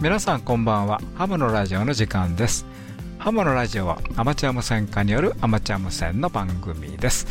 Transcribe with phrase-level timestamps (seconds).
[0.00, 0.98] 皆さんこんばんは。
[1.14, 2.64] ハムのラジオの時間です。
[3.18, 7.26] ハムのラジオはアマチュア無線化によるアマチュア無線の番組です。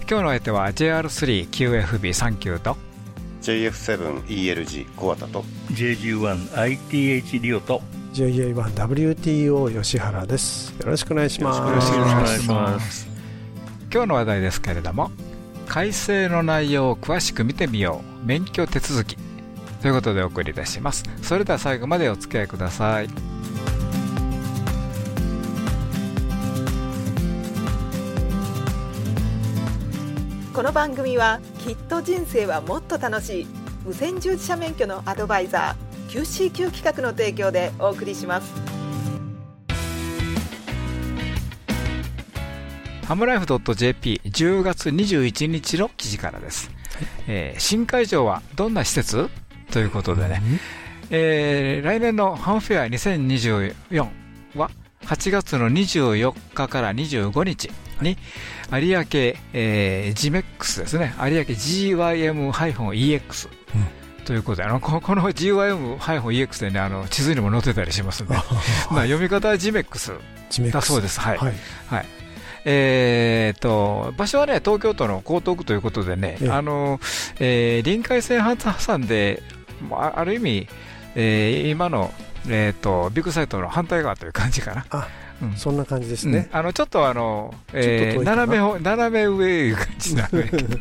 [0.00, 2.76] 今日の相手は JR3QFB39 と。
[3.42, 5.44] JF7ELG 小畑と。
[5.70, 7.82] JG1ITH リオと。
[8.14, 10.74] JA1WTO 吉原です。
[10.80, 11.60] よろしくお願いします。
[11.60, 13.08] よろしくお願いしまます。
[13.92, 15.12] 今日の話題ですけれども
[15.68, 18.26] 改正の内容を詳しく見てみよう。
[18.26, 19.16] 免許手続き
[19.80, 21.04] ということでお送りいたします。
[21.22, 23.08] それでは最後までお付き合いください。
[30.52, 33.46] この番組はきっと人生はもっと楽しい。
[33.84, 38.52] 無線従事者免許のアドバイザー QCQ 企画の提供でお送りします。
[43.06, 46.70] ハムライフ .jp10 月21日の記事からです、
[47.26, 49.30] えー新会場はどんな施設？
[49.72, 50.42] ということでね、
[51.10, 54.08] えー来年のハムフェア2024
[54.56, 54.70] は
[55.02, 57.70] 8月の24日から25日
[58.02, 58.16] に
[58.72, 59.04] 有明、
[59.54, 61.14] えー、GMEX ですね。
[61.18, 63.48] 有明 GYM-EX
[64.26, 68.34] ということであのここの GYM-EX でねあの地図にも載ってたりしますので
[68.90, 70.12] まあ読み方は GMEX ジメックス。
[70.72, 71.20] だそうです。
[71.20, 71.38] はい。
[71.38, 71.54] はい。
[71.88, 72.06] はい。
[72.64, 76.50] えー、と場所はね東京都の江東区ということでね、ええ。
[76.50, 77.00] あの
[77.38, 79.57] えー臨海線挟んで、ま
[79.92, 80.68] あある意味、
[81.14, 82.12] えー今の、
[82.48, 84.86] えー、とビッグサイトの反対側という感じかな。
[84.90, 85.08] あ
[85.42, 85.56] うん。
[85.56, 86.58] そんな感じですね、うん。
[86.58, 90.78] あのちょっとあの、えー斜めほ斜め上いう感じなんだけど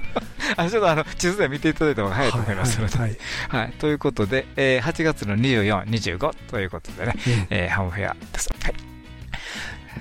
[0.57, 3.09] あのちょっとあの地図で見ていただいた方が早いと思いますので、はい
[3.49, 7.47] はいはい、ということで、えー8月の24、25ということでね、うん。
[7.49, 8.49] えーハムフェアです。
[8.61, 8.73] はい。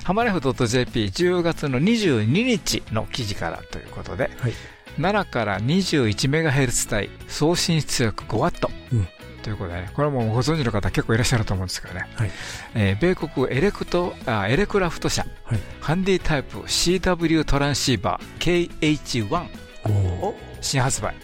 [0.05, 4.53] ハマレフ .jp10 月の22日の記事からということで、はい
[4.99, 9.09] 7から 21MHz 帯送信出力 5W、うん。
[9.43, 12.31] ということでね、これはもうご存知の方結構いらっしゃると思うんですけどね、はい。
[12.75, 15.61] えー米国エレクトあエレクラフト社、はい。
[15.81, 19.47] ハンディタイプ CW トランシーバー KH1
[19.85, 19.93] おー。
[20.25, 21.15] を新発売。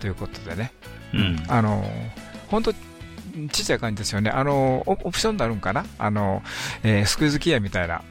[0.00, 0.72] ということでね、
[1.12, 1.44] うん。
[1.48, 1.84] あの
[2.48, 2.76] 本当ち
[3.62, 4.30] っちゃい感じですよね。
[4.30, 5.84] あのオオプションになるんかな？
[5.98, 6.42] あの、
[6.82, 8.02] えースクイーズギアみたいな、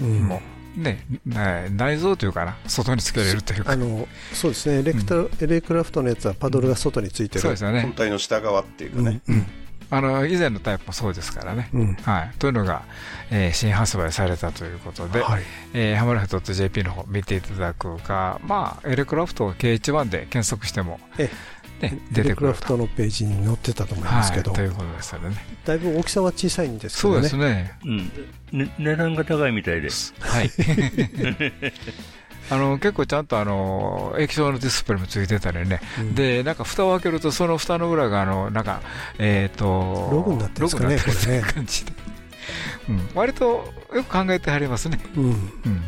[0.00, 0.24] うん。
[0.24, 0.40] もう、
[0.76, 3.72] ね、な内蔵というかな、外につけれるというか。
[3.72, 3.76] あ。
[3.76, 4.80] のそうですね。
[4.80, 7.40] エレクタ、エレクラフトのやつはパドルが外についてる。
[7.40, 7.82] そうですよね。
[7.82, 7.92] 本。
[7.92, 9.46] 体の下側っていうかね、うん
[9.90, 11.68] あの、以前のタイプもそうですからね。
[11.72, 11.94] うん。
[11.94, 12.38] はい。
[12.38, 12.82] というのが、
[13.30, 15.42] えー新発売されたということで、はい。
[15.72, 21.30] えーハムラフ .jp の方見ていただくか、まあ、エレクラフト K1 で検索しても、え
[22.12, 22.60] 出てくると。
[22.68, 25.36] トのページに載ってたと思いますけど、はい、ということですよね。
[25.64, 27.78] だいぶ大きさは小さいんですけそうどねですね。
[27.84, 28.12] うん
[28.52, 30.14] ね値段が高いみたいです。
[30.20, 30.50] はい。
[32.50, 38.82] あの結構ちゃんとあの液晶のディスプレイもついてたりね、うんでなんか蓋を開けると、その蓋の裏があのなんか、
[39.18, 41.92] えー、とログになってるんですかねこれね感じで、
[42.90, 45.40] うん、割とよく考えてはりますね、うんうん、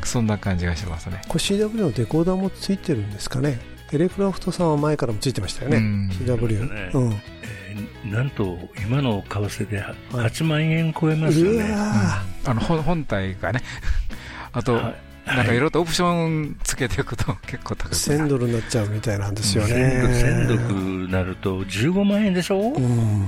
[0.02, 1.20] そんな感じがしますね。
[1.28, 6.08] これ CW のデコーダーもついてるんですかねエレクラフトさんは前からもついてましたよね、うん。
[6.12, 6.90] CW、ね。
[6.94, 9.82] うん、えーなんと、今の為替で
[10.12, 11.70] 8万円超えますようね。
[11.72, 13.60] わあの本本体がね、
[14.52, 14.94] あと、はい。
[15.26, 15.46] なんかい。
[15.48, 18.24] ろいろとオプションつけていくと結構高くーなる。
[18.24, 19.74] 1000ドルになっちゃうみたいなんですよね。
[19.74, 20.56] 1000ド
[21.04, 23.26] ルなると15万円でしょ、うん。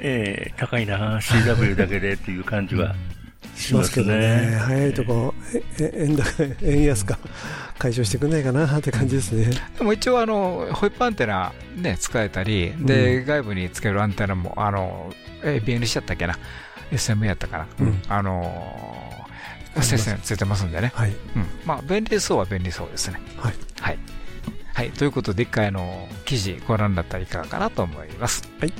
[0.00, 2.94] えー高いな、CW だけでっていう感じは
[3.56, 4.18] ししまますすけどね。
[4.18, 4.56] ね。
[4.56, 5.62] 早いとこえ
[5.94, 6.24] え円高
[6.62, 7.18] 円安か
[7.78, 9.50] 解消してくんないかなって感じですね。
[9.78, 15.12] でも一応あの、ホイップアンテナ、ね、使えたり、で外部につけるアンテナも、あの
[15.42, 16.38] え BN しちゃったっけな、
[16.92, 18.02] SM やったかな、うん。
[18.08, 21.10] あのー、接線ついてますんでね、はい。
[21.10, 21.46] うん。
[21.64, 23.20] まあ、便利そうは便利そうですね。
[23.36, 23.54] はい。
[23.80, 23.98] はい。
[24.74, 28.48] はい、ということで、一回あの記事ご覧になったらいかがかなと思います。
[28.60, 28.72] はい。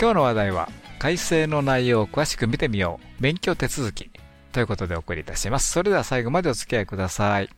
[0.00, 0.68] 今日の話題は、
[0.98, 4.10] 改正の内容を詳しく見てみよう、勉強手続き
[4.52, 5.70] ということでお送りいたします。
[5.72, 7.48] それでは最後までお付き合いください。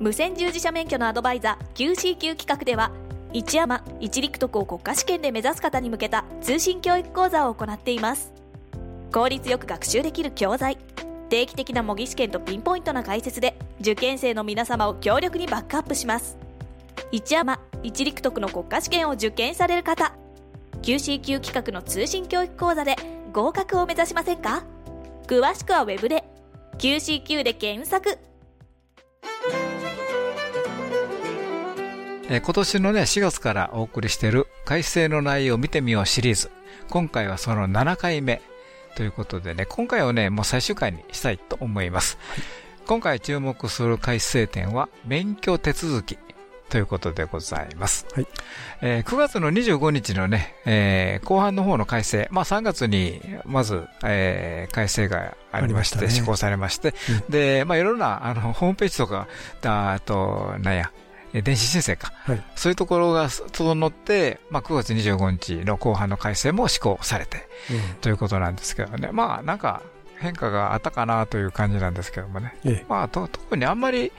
[0.00, 2.90] 無線従事者免許のアドバイザー QCQ 企画では
[3.32, 8.32] 一山一陸徳を国家試験で目指す方に向けた通信教育講座を行っています
[9.12, 10.76] 効率よく学習できる教材
[11.28, 16.36] 定期的な模擬試験とピンポイントな解説で受験生の皆様を強力にバックアップします
[17.12, 20.14] 一山一陸徳の国家試験を受験される方
[20.82, 22.96] QCQ 企画の通信教育講座で
[23.32, 24.64] 合格を目指しませんか？
[25.28, 26.24] 詳しくはウェブで
[26.82, 28.18] QCQ で検索
[32.28, 36.50] えー今年のね、4月からお送りしている改正の内容を見てみようシリーズ。
[36.90, 38.42] 今回はその7回目
[38.96, 42.18] ということでね、今回をね、もう最終回にしたいと思います。
[42.88, 46.18] 今回注目する改正点は、免許手続き
[46.72, 48.06] ということでございます。
[48.14, 48.26] はい
[48.80, 56.94] えー9月の25日のね、えー後半の方の改正、まあ3月にまず、えー改正がありまして、ね施行されまして、
[57.28, 59.28] で、まあいろいろな、あの、ホームページとか、
[59.66, 60.90] ああと、なんや、
[61.34, 62.10] えー電子申請か。
[62.24, 62.42] はい。
[62.56, 67.46] そういうところが整って、まあ9月25日の後半の改正も施行されて、
[68.00, 69.10] ということなんですけどね。
[69.12, 69.82] まあなんか
[70.22, 72.54] 変化があったかなという感じなんですけどもね。
[72.64, 72.72] うん。
[72.72, 74.12] えまあと特にあんまり、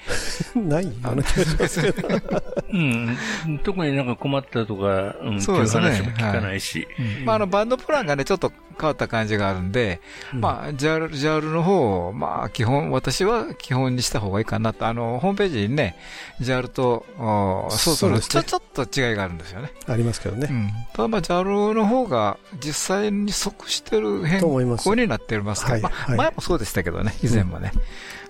[0.55, 0.59] え。
[0.59, 2.07] ないような気がしますけど。
[2.71, 3.17] うん。
[3.63, 6.87] 特になんか困ったとか、うん、そうですねっていう話も聞かないし。
[7.25, 10.01] まああのバンドプランがね、ちょっと変わった感じがあるんで、
[10.33, 15.97] うんまあ JAL、JAL の方を、まあ基本、私は基本にした方がいいかなと、あの、ホームページにね、
[16.41, 19.71] JAL と、おそうそうそうですねちょ、ちょっと違いがあるんですよね。
[19.87, 20.47] ありますけどね。
[20.49, 20.71] うん。
[20.93, 27.71] ただまあ JAL の方が実際に即してる変と思います更になってますから、まあはいはい前もそうでしたけどね、以前もね。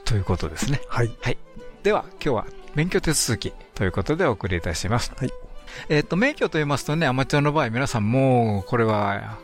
[0.05, 0.81] ということですね。
[0.87, 1.11] はい。
[1.83, 5.11] では、今日は免許手続きということでお送りいたします。
[5.17, 5.31] はい。
[5.89, 9.37] えっ、と、免許と言いますとね、アマチュアの場合、皆さんもう、これは、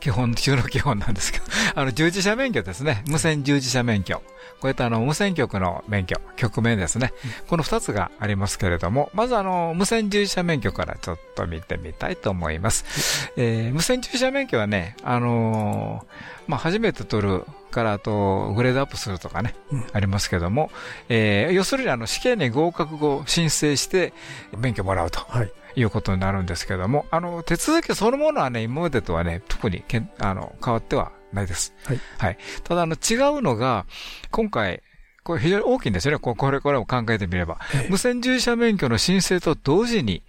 [0.00, 1.44] 基本中の基本なんですけど、
[1.74, 3.02] あの、従事者免許ですね。
[3.08, 4.22] 無線従事者免許。
[4.60, 7.12] こういったあの、無線局の免許、局面ですね。
[7.46, 13.30] この二つがありますけれども、まずあの、無線従事者免許からちょっと見てみたいと思います。
[13.36, 20.70] えー無線従事者免許はね、あのーまあ、初めて取るから、あと、グレードアップするとかね、うんありますけども、
[21.08, 24.12] えー要するにあの、試験に合格後申請して
[24.56, 25.52] 免許もらうとはい。
[25.78, 31.74] いうことになるんですけども、あの、手続きそのものはね、今までとはね、特にけんあの変わってはないです。
[31.84, 32.00] はい。
[32.18, 32.38] はい。
[32.64, 33.86] ただ、あの、違うのが、
[34.30, 34.82] 今回、
[35.24, 36.18] これ非常に大きいんですよね。
[36.18, 37.58] ここれ、これを考えてみれば。
[37.74, 40.22] ええ無線従事者免許の申請と同時に、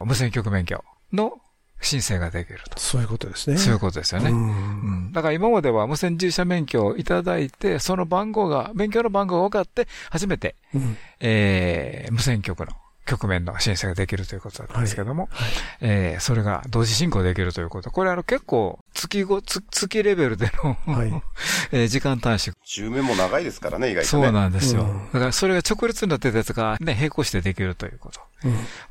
[0.00, 1.38] うん無線局免許の
[1.80, 2.78] 申請ができると。
[2.80, 3.56] そういうことですね。
[3.58, 4.30] そういうことですよね。
[4.30, 12.72] ううんんだから今までは無線従事者免許をいただいて、その番号が、免許の番号が分かって、初めて、うんえー無線局の
[13.08, 15.50] 局面の申請ができるということだったんですけども、はい
[15.80, 17.90] えーそれが同時進行できるということ。
[17.90, 21.22] これあの結構月ご、つ月レベルでの、はい
[21.72, 22.54] えー時間短縮。
[22.66, 24.24] 10面も長いですからね、意外とね。
[24.24, 24.82] そうなんですよ。
[24.82, 28.20] うんだからそれが直列になってたやつがね、並行してできるということ。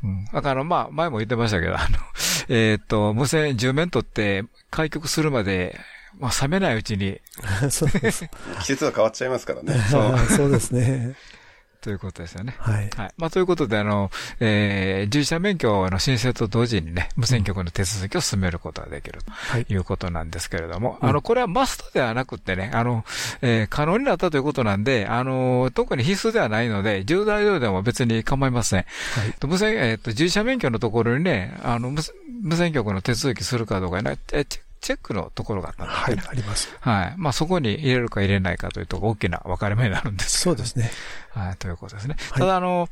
[0.04, 0.26] うん。
[0.34, 1.98] だからまあ、前も言ってましたけど、あの、
[2.50, 5.80] えーっと、無線10面取って開局するまで、
[6.20, 7.20] まあ、冷めないうちに、
[7.62, 8.28] う んそうです。
[8.62, 9.74] 季節が変わっちゃいますからね。
[9.90, 11.16] そうそうですね。
[11.82, 12.56] ということですよね。
[12.60, 12.90] はい。
[12.96, 13.12] はい。
[13.18, 23.06] まあ、ということで、あの、えー、従事者免許の申請と同時にね、無線局の手続きを進めることができるはいということなんですけれども、うんあの、これはマストではなくってね、あの、
[23.42, 28.80] えー可能になったということなんで、あの、特に必須ではないので、重大量でも別に構いません。
[28.80, 28.86] は
[29.26, 29.34] い。
[29.40, 32.02] と無線、えっ、と、従事者免許のところにね、あの、無
[32.42, 36.16] 無線局の手続きするかどうかね、えチェチェックのところがあったんですね。
[36.28, 36.30] はい。
[36.30, 36.74] あります。
[36.80, 37.14] はい。
[37.18, 40.90] まあ、そこに入れるか入れないかというと大きな分かれ目になるんですけどそうですね。
[41.32, 42.16] はい、ということですね。
[42.32, 42.88] はいただ、あの、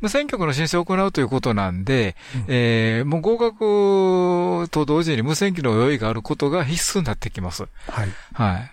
[0.00, 7.64] 無線局の申請を行うということなんで、うんえーもう合格と同時に無線機の用意があることが必須になってきます。
[7.88, 8.08] はい。
[8.32, 8.72] はい。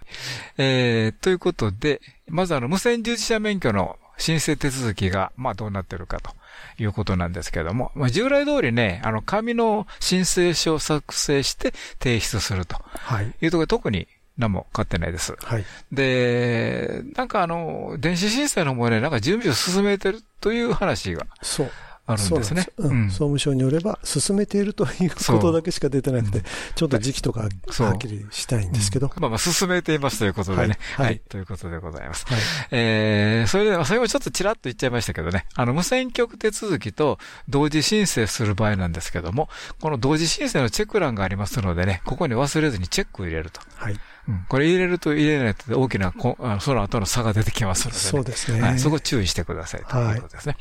[0.58, 6.32] えーということで、まずあの、無線従事者免許の申請手続きが、まあどうなってるかと
[6.78, 13.34] いうことなんですけども、まあ従来通りね、あの、紙の申請書を作成して提出するとはい。
[13.42, 15.36] いうところで特に何も変わってないです。
[15.44, 15.66] はい。
[15.92, 21.72] で、なんかあの、電子申請の方もね、なんか準備を進めてるという話がそう。
[22.06, 22.62] あるんですね。
[22.78, 26.42] そうなんですうん総務省によれば、進めているということだけしか出てなくて、
[26.76, 29.12] ちょっと時期とかそうはっきりしたいんですけど。
[29.18, 30.78] まあまあ進めていますということでね。
[30.96, 31.04] は。
[31.04, 32.26] はいいということでございます。
[32.28, 32.40] はい。
[32.72, 35.46] えー、それで、最後ちょっとちらっと言っちゃいましたけどね。
[35.56, 43.62] あの、無線局手続きと同時申請する場合なんですけども、この同時申請のチェック欄がありますのでね、ここに忘れずにチェックを入れると。
[43.76, 43.96] はい。
[44.32, 48.02] うん、これ入れると入れないと大きなこ あのその後の差が出てきますので、ね。
[48.02, 48.62] そうですね。
[48.62, 50.58] はい、そこ注意してくださいということですね。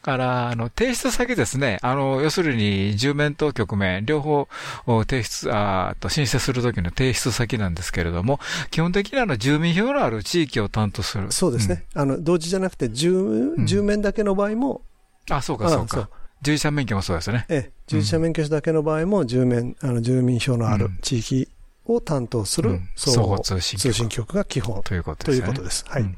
[0.00, 1.78] から、あの、提出先ですね。
[1.82, 4.48] あの、要するに、住面と局面、両方
[4.86, 11.30] を提出、あーと申請するときの提出先なんですけれども、基本的にあの、住民票のある地域を担当する。
[11.30, 11.84] そうですね。
[11.94, 13.12] あの、同時じゃなくて、住、
[13.58, 14.82] ん住面だけの場合も、
[15.28, 15.36] うん。
[15.36, 16.08] あ、そうか、そうか。
[16.42, 17.46] 従事者免許もそうですね。
[17.48, 21.48] ええ、従事者免許証だけの場合も、住面、あの、住民票のあるうん地域
[21.86, 25.46] を担当するうん相互相互通信局局が基本ということとですね。
[25.46, 25.84] いうことです。
[25.88, 26.02] はい。
[26.02, 26.16] うん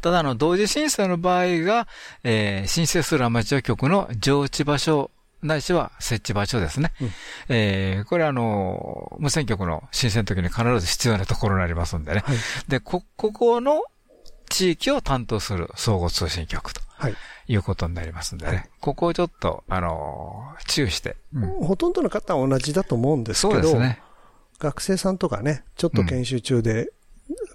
[0.00, 1.88] ただ、あの、同時申請の場合が、
[2.22, 5.10] えー申請するアマチュア局の上地場所、
[5.42, 6.92] ないしは設置場所ですね。
[7.00, 7.10] うん
[7.48, 12.22] えーこれあの、無線局の申請の時に必ず必要なところになりますんでね。
[12.24, 12.36] はい。
[12.68, 13.82] で、こ、ここの
[14.48, 17.14] 地域を担当する相互通信局とはい。
[17.48, 18.70] いうことになりますんでね。
[18.80, 21.16] ここをちょっと、あの、注意して。
[21.34, 24.00] うんほとんどの方は同じだと思うんですけど、そうですね。
[24.58, 26.92] 学生さんとかね、ちょっと研修中で、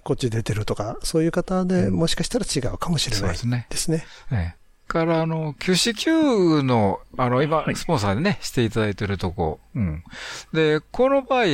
[0.04, 3.66] こっち出てるとか、そういう方でうんもしかしたら違うかもしれないですね。
[3.70, 4.04] ですね。
[4.30, 9.58] ええから、あの、QCQ の、あの、今は、いスポンサーでね、していただいてるとこ。
[9.74, 10.04] うん。
[10.52, 11.44] で、この場合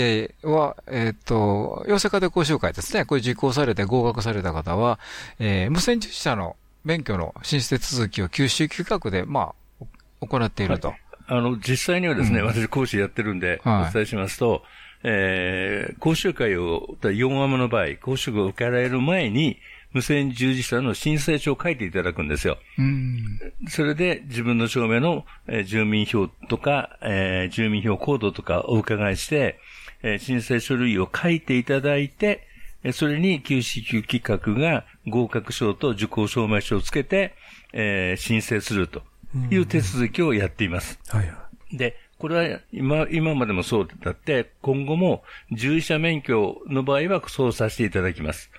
[0.43, 3.05] は、えっ、と、養成家庭講習会ですね。
[3.05, 4.99] これ受講されて合格された方は、
[5.38, 9.85] えー無線従事者の免許の申請手続きを QCQ 企画で、まあ、
[10.26, 10.95] 行っていると。
[11.28, 14.62] あの、実際にはですね、うん私講師やってるんで、はいお伝えしますと、
[15.05, 19.59] えー講習会を、4話目の場合、講習会を受けられる前に、
[19.93, 22.59] 無線従事者の申請書を書いていただくんですよ。
[22.78, 23.40] うん。
[23.69, 29.59] それで自分の証明の、えー住民票とか、えー住民票コードとかお伺いして、
[30.02, 32.47] えー申請書類を書いていただいて、
[32.85, 37.35] えーそれに QCQ 企画が合格証と受講証明書をつけて、
[37.73, 39.02] えー申請すると
[39.50, 40.99] いう手続きをやっています。
[41.09, 41.76] はいはい。
[41.76, 45.22] で、これは今、今までもそうだって、今後も
[45.52, 48.50] 従事者免許の場合はそうさせていただきます。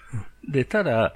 [0.47, 1.13] で、ただ、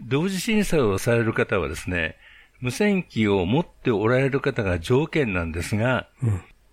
[0.00, 2.16] 同時審査をされる方はですね、
[2.60, 6.06] 無線機を持っておられる方が条件なんですが、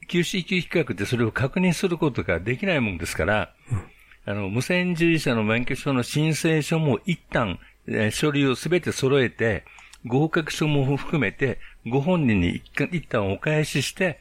[0.08, 3.54] QCQ 比較でそれを確認することができないもんですから、
[4.26, 9.66] あの、無線従事者の免許証の申請書も一旦、えー書類をすべて揃えて、
[10.06, 12.62] 合格書も含めて、ご本人に
[12.92, 14.20] 一旦お返しして、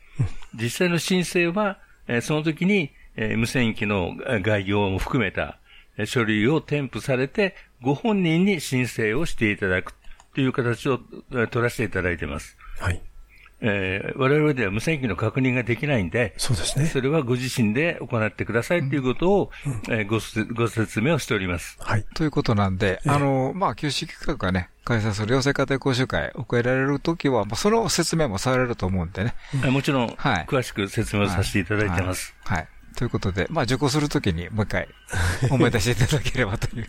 [0.55, 5.59] 実際の申請は、えその時に、え無線機の概要も含めた
[6.05, 9.95] 書類を添付されて、ご本人に申請をしていただく
[10.35, 12.57] という形を取らせていただいています。
[12.79, 13.03] はい。
[13.61, 16.87] えー我々では無線機の確認ができないんで、そうですね。
[16.87, 19.51] それはご自身で行ってくださいということを、
[19.89, 21.77] えーごせご説明をしております。
[21.81, 22.05] はい。
[22.15, 29.35] ということなんで、ええあの、まあ、QC 企画がね、開催する養成家庭講習会を受けられるときは、まあ、その説明もされると思うんでね。
[29.65, 32.35] あもちろん、はい詳しく説明をさせていただいてます。
[32.45, 32.59] はい。
[32.59, 34.89] はいということで、まあ、受講するときにもう一回
[35.53, 36.87] 思い出していただければという。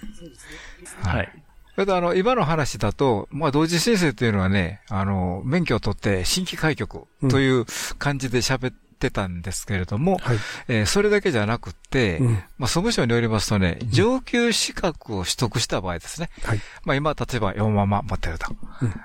[1.04, 1.32] はい。
[1.80, 7.66] それとあの、今の話だと、まあ、同時申請というのはね、あの、免許を取って新規開局という
[7.98, 10.38] 感じで喋ってたんですけれども、はい。
[10.68, 16.30] えーそれだけじゃなくって、うんまあ、総務省によりますとね、上級資格を取得した場合ですね。
[16.44, 16.60] はい。
[16.84, 18.48] まあ、今、例えば4ママ持ってると。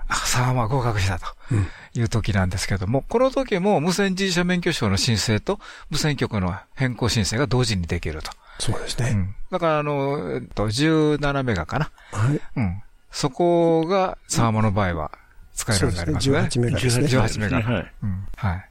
[0.08, 1.26] あ、3ママ合格したと。
[1.52, 1.66] うん
[1.96, 8.32] いう時なんですけども、この時も無線従事者免許証の申請と無線局の変更申請が同時にできると。
[8.58, 9.10] そうですね。
[9.10, 9.34] うん。
[9.50, 11.90] だから、あの、えっと、17メガかな。
[12.12, 12.40] はい。
[12.56, 12.82] うん。
[13.10, 15.10] そこが3マの場合は
[15.54, 16.38] 使えるようになりますね。
[16.38, 17.06] 18メガですね。
[17.06, 17.62] 18メガ。
[17.62, 17.92] はい。
[18.02, 18.26] うん。
[18.36, 18.68] はい。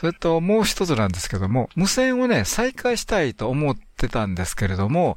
[0.00, 5.16] それともう一つなんですけども、無線をね、再開したいと思ってたんですけれども、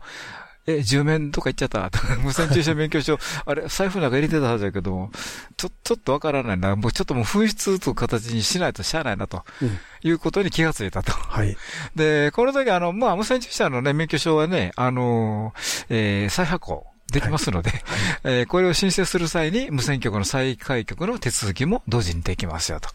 [0.70, 1.90] え、10面とか言っちゃった
[2.24, 5.12] 無線駐車免許証、あれ、財布の中入れてたはずだけども、
[5.58, 6.76] ちょ、ちょっとわからないな。
[6.76, 9.44] もうちょっともう紛失という形にしないとしゃあないな、と。
[9.62, 9.80] うん。
[10.02, 11.12] いうことに気がついたと。
[11.12, 11.58] はい。
[11.96, 17.72] で、この時あの、まあ、無線駐車のね、免許証はね、あのーえー再発行できますので、
[18.24, 22.90] えーこれを申請する際に、無線局の再開局の手続きも同時にできますよ、と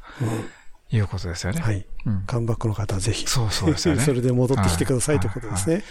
[0.91, 1.61] いうことですよね。
[1.61, 1.87] はい。
[2.07, 3.27] うんカムバックの方はぜひ。
[3.27, 5.83] そうそうですよね それで戻ってきてくださいということですね。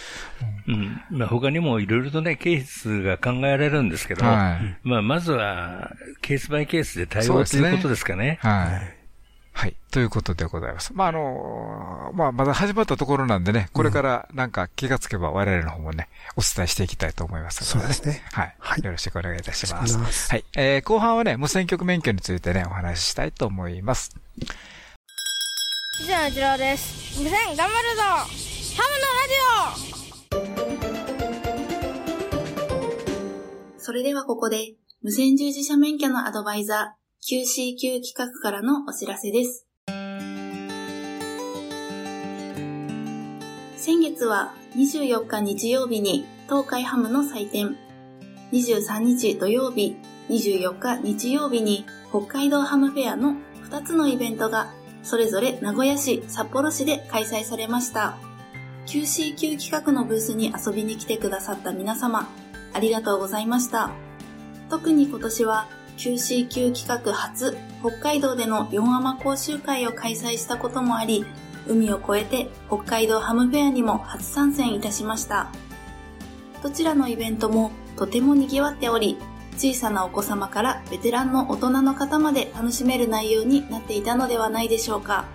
[0.67, 1.01] うん。
[1.09, 4.77] まあ、他にもいろいろとね、ケースが考えられるんですけども、はい。
[4.83, 8.39] まあ、まずは、ケースバイケースで対応ということですかね。
[8.41, 9.03] はい。
[9.53, 9.75] はい。
[9.91, 10.93] ということでございます。
[10.93, 18.27] まあ、あのーまあ、まだ始まったところなんでね、これからなんか気がつけば我々の方もね、お伝えしていきたいと思いますので、そうですね。
[18.33, 18.55] はい。
[18.59, 19.97] はいよろしくお願いいたしおます。
[19.97, 20.45] ますはい。
[20.57, 24.15] えー、後半はね、無線局免許についてね、お話ししたいと思います。
[26.01, 27.21] 以上一郎です。
[27.21, 28.01] 無線頑張るぞ。
[28.01, 28.27] ハ
[28.89, 29.37] ムのラジ
[33.77, 33.77] オ。
[33.77, 34.73] それではここで、
[35.03, 39.67] 無線従事者免許のアドバイザー QCQ 企画からのお知らせです。
[43.77, 47.77] 先月は24日日曜日に東海ハムの祭典、
[48.51, 49.95] 23日土曜日、
[50.29, 53.35] 24日日曜日に北海道ハムフェアの
[53.69, 58.15] 2つのイベントがそれぞれ名古屋市、札幌市で開催されました。
[58.85, 62.27] QCQ 企画のブースに遊びに来てくださった皆様、
[62.73, 63.91] ありがとうございました。
[64.69, 65.67] 特に今年は
[65.97, 71.25] QCQ 企画初北海道での4アマ講習会を開催したこともあり、
[71.67, 75.51] 海を越えて北海道ハムフェアにも初参戦いたしました。
[76.61, 79.17] どちらのイベントもとても賑わっており、
[79.53, 85.25] 小さなお子様からベテランの大人の方まで楽しめる内容になっていたのではないでしょうか。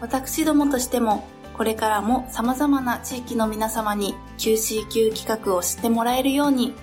[0.00, 6.74] 私どもとしても、これからも様々な地域の皆様に QCQ 企画を知ってもらえるように、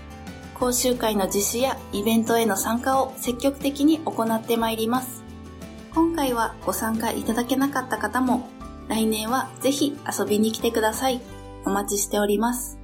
[0.55, 5.23] 講習会の実施やイベントへの参加を積極的に行ってまいります。
[5.93, 8.47] 今回はご参加いただけなかった方も、
[8.87, 11.21] 来年はぜひ遊びに来てください。
[11.65, 12.82] お待ちしております。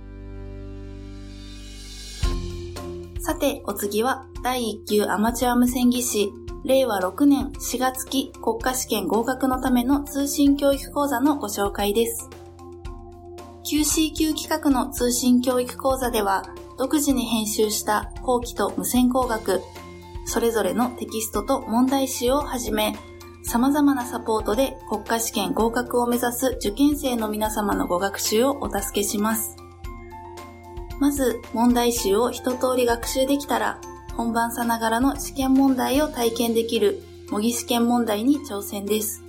[3.30, 6.34] さて、お次は第1級アマチュア無線技師
[6.66, 12.28] 令和6年4月期国家試験合格のための通信教育講座のご紹介です。
[13.72, 16.42] QCQ 企画の通信教育講座では、
[16.80, 19.62] 独自に編集した後期と無線工学、
[20.26, 22.96] それぞれのテキストと問題集をはじめ、
[23.44, 29.56] 様々なサポートで国家試験合格を目指す受験生の皆様のご学習をお助けします。
[31.00, 33.80] まず、問題集を一通り学習できたら、
[34.16, 37.02] 本番さながらの試験問題を体験できる
[37.32, 39.24] 模擬試験問題に挑戦です。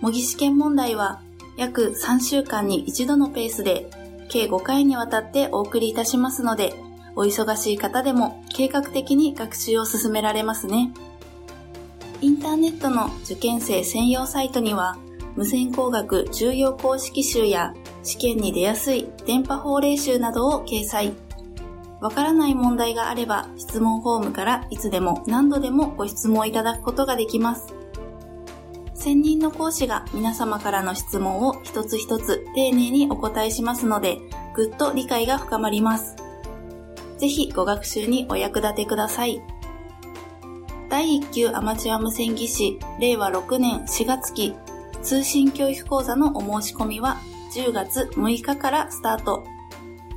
[0.00, 1.20] 模擬試験問題は
[1.56, 3.90] 約3週間に一度のペースで
[4.28, 6.74] 計5回にわたってお送りいたしますので、
[7.16, 10.92] お忙しい方でも計画的に学習を進められますね。
[12.20, 14.98] インターネットの受験生専用サイトには、
[15.34, 17.74] 無線工学重要公式集や
[18.06, 21.12] 試験に出やすい電波法令集などを掲載。
[22.00, 27.74] わからない問題があれば質問フォームからいつでも何度でもご質問いただくことができます。
[28.94, 34.18] 専任の講師が皆様からの質問を一つ一つ丁寧にお答えしますので、
[34.54, 36.16] ぐっと理解が深まります。
[37.18, 39.42] ぜひご学習にお役立てください。
[40.88, 44.54] 第1級アマチュア無線技師令和6年4月期
[45.02, 47.16] 通信教育講座のお申し込みは
[47.56, 49.42] 10月6日からスタート。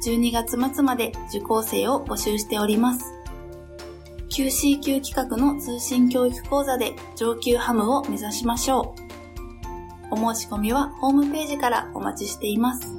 [0.06, 3.14] 12月末まで受講生を募集しております。
[4.30, 8.94] QCQ 企画の通信教育講座で上級ハムを目指しましょ
[10.12, 10.16] う。
[10.22, 12.94] お申し込みはホームページからお待ちしています。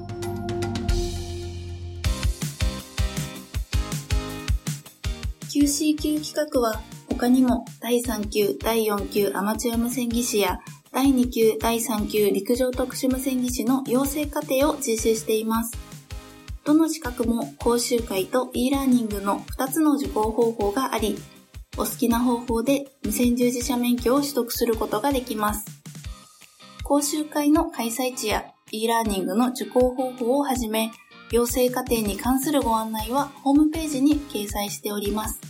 [5.53, 6.81] QCQ 企画は
[7.11, 10.61] 他にも第3級、第4級アマチュア無線技師や
[10.93, 15.73] 第2級、第3級陸上特殊無線技師の養成課程を実施しています。
[16.65, 21.17] どの資格も講習会と e ラーニングの2つの受講方法があり、
[21.77, 25.65] お好きな方法で無線従事者免許を取得することができます。
[26.83, 30.91] 講習会の開催地や e ラーニングの受講方法をはじめ、
[31.31, 35.41] 養成課程に関するご案内はホームページに掲載しております。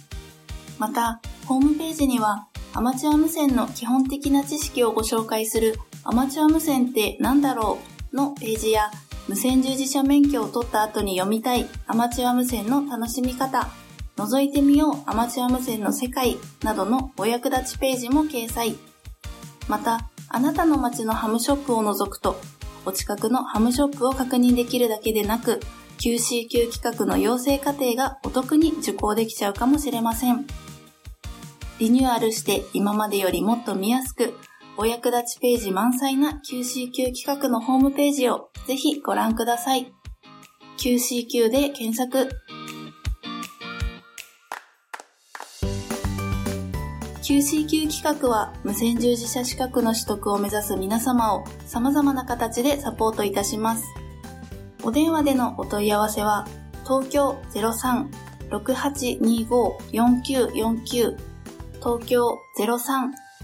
[0.78, 7.78] また、ホームページにはアマチュア無線の基本的な知識をご紹介するアマチュア無線って何だろ
[8.12, 8.90] うのページや
[9.28, 13.68] 無線従事者免許を取った後に読みたいアマチュア無線の楽しみ方、
[14.16, 18.76] 覗いてみようアマチュア無線の世界などのお役立ちページも掲載。
[19.68, 22.40] また、あなたの街のハムショップを除くと、
[22.84, 25.60] お近くのハムショップを確認できるだけでなく、
[25.98, 30.46] QCQ 企画の養成課程がお得に受講できちゃうかもしれません。
[31.80, 34.34] リニューアルして今までよりもっと見やすく、
[34.76, 39.90] お役立ちページ満載な QCQ 企画のホームページをぜひご覧ください。
[40.76, 42.28] QCQ で検索。
[47.22, 53.84] QCQ 企画は無線従事者資格の取得を目指す皆様を様々な形でサポートいたします。
[54.82, 56.46] お電話でのお問い合わせは、
[56.84, 57.40] 東京
[58.50, 61.29] 03-6825-4949
[61.80, 62.38] 東京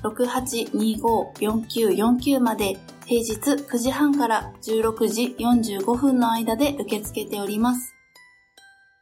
[0.02, 7.94] 03-6825-4949まで平日9時半から16時45分の間で受け付けております。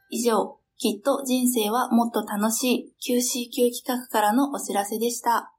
[0.09, 5.51] 以上、きっと人生はもっと楽しい QCQ 企画からのお知らせでした。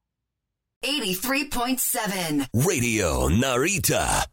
[0.84, 4.24] 83.7 Radio Narita.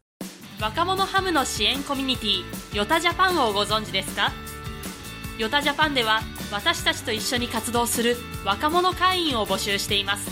[0.62, 2.44] 若者ハムの支援コミュニティ
[2.78, 4.32] ヨタジャパンをご存知ですか？
[5.38, 10.30] ヨタジャパンでは私たちと一緒に活動する若者会員を募集しています。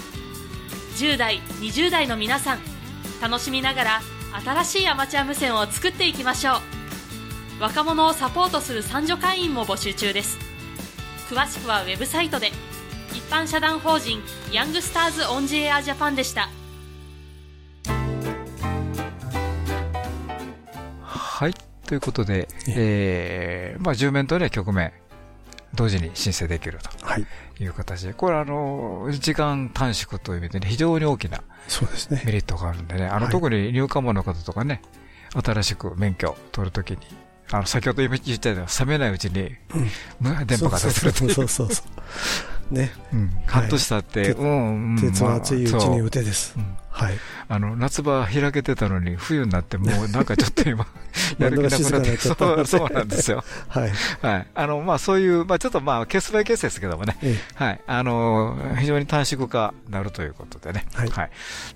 [0.98, 2.60] 10代20代の皆さん
[3.22, 4.02] 楽しみながら
[4.44, 6.54] 新しいアマチュア無線を作っていきましょ
[7.60, 7.62] う。
[7.62, 10.38] 若者をサポートする三女会員も募集中です。
[11.30, 12.52] 詳しくはウェブサイトで。
[13.14, 16.50] 一般社団法人ヤングスターズオンジエアジャパンでした。
[21.02, 21.71] はい。
[21.92, 24.94] ということで、えー、まあ、10面とね、局面、
[25.74, 27.26] 同時に申請できるはい。
[27.58, 31.44] という形で、これあの、時間短縮という意味でね、非常に大きな。
[32.26, 34.82] メリットがあるんでね、あの、はい特に入管者の方とかね、
[35.34, 37.00] 新しく免許を取るときに、
[37.52, 39.54] あの、先ほど言ったように、冷めないうちに、
[40.22, 41.88] む電波が出せるっていうそうそうそうそう。
[42.72, 42.92] ね。
[43.14, 46.56] うん半年経って、てうん、うん鉄の熱いうちにまあ打てです。
[46.92, 47.14] はい。
[47.48, 50.86] あの、夏場開けてたのに、冬になって、もう なんかちょっと今、
[51.40, 53.44] やる気なくなって、 そう、そうなんですよ。
[53.70, 53.92] はい。
[54.22, 54.48] はい。
[54.54, 57.18] あの、まあそういう、まあちょっとまあケースバイケースですけどもね。
[57.22, 57.82] えはい。
[57.88, 60.86] あの、非常に短縮化なるということでね。
[60.94, 61.12] はい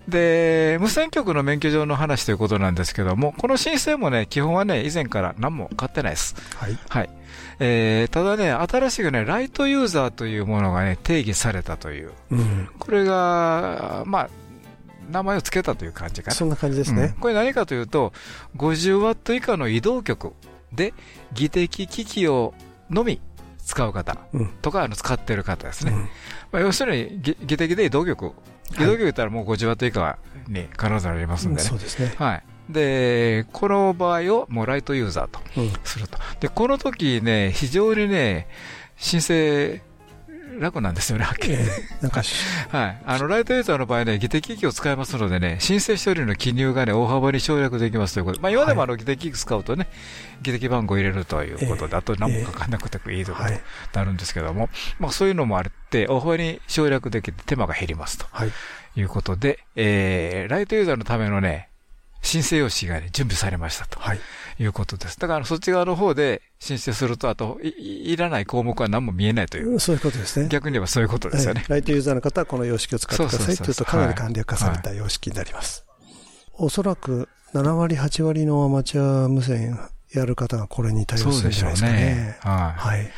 [0.07, 6.35] で、無線局の免許証の話ということなんですけども、この申請もね、基本はね、以前から何も買ってないです。
[6.57, 6.77] はい。
[6.89, 7.09] はい。
[7.59, 12.11] えー、ただね、新しくね、ライトユーザーというものがね、定義されたという。
[12.31, 12.69] うん。
[12.77, 14.29] これが、まあ、
[15.09, 16.35] 名前を付けたという感じかな。
[16.35, 17.15] そんな感じですうんね。
[17.19, 18.13] これ何かというと、
[18.57, 20.33] 50ワット以下の移動局
[20.73, 20.93] で、
[21.33, 22.53] 技的機器を
[22.89, 23.21] のみ
[23.59, 25.91] 使う方うんとか、あの使ってる方ですね。
[25.91, 25.99] うん
[26.51, 28.31] まあ、要するに、ぎ技的で移動局。
[28.73, 31.61] 移動局言ったらもう50ワット以下に必ずありますんでね。
[31.61, 32.13] そうですね。
[32.17, 32.43] はい。
[32.69, 35.73] で、この場合をもうライトユーザーとうん。
[35.83, 36.17] すると。
[36.39, 38.47] で、この時ね、非常にね、
[38.97, 39.81] 申請
[40.59, 41.53] 楽なんですよね、はっきり。
[41.55, 42.21] ええなんか、
[42.71, 43.01] はい。
[43.05, 48.41] あの、ライトユーザーの場合ね、技的機器を使いますのでね、申請処理の記入がね、大幅に省略できますということ。
[48.41, 49.87] まあ、今でもあの、技的機器使うとね、
[50.41, 53.59] 技的番号を入れるということで、あと何も書かなくてもいいということに
[53.93, 58.51] なるんですけども、まあ、そういうのもあって、大幅に省略できて手間が減りますとはい。
[58.97, 61.67] いうことで、えー、ライトユーザーのためのね、
[62.25, 63.99] 申請用紙がね、準備されましたと。
[63.99, 64.19] はい。
[64.57, 65.19] いうことです。
[65.19, 69.79] だから、そっち側の方で申請すると、あと、いいいらない項目は何も見えないという。
[69.79, 70.47] そういうことですね。
[70.49, 71.69] 逆に言えばそういうことですよねはい。
[71.69, 75.85] ライトユーザーの方はこの様式を使ってくださいというと、かなり簡略化された様式になります。
[76.53, 79.77] おそらく7割、8割のアマチュア無線
[80.11, 82.37] やる方がこれに対応するんじゃないですかね。
[82.39, 82.79] はい。
[82.79, 83.11] はい。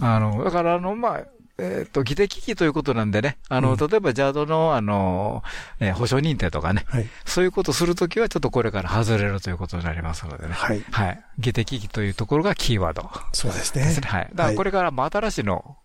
[0.00, 1.24] あの、だから、あの、まあ、
[1.58, 5.42] えっ、と、技的機器ということなんでね、あの、うん例えば JAD の、あの、
[5.80, 7.06] えー保証認定とかね、はい。
[7.24, 10.54] そういうことするときはちょっとこれから外れるということになりますのでね。
[10.54, 10.80] はい。
[10.90, 11.24] はい。
[11.38, 13.84] 技的機器というところがキーワードそうですね。
[14.06, 14.30] はい。
[14.34, 15.76] だからこれからも新しいの、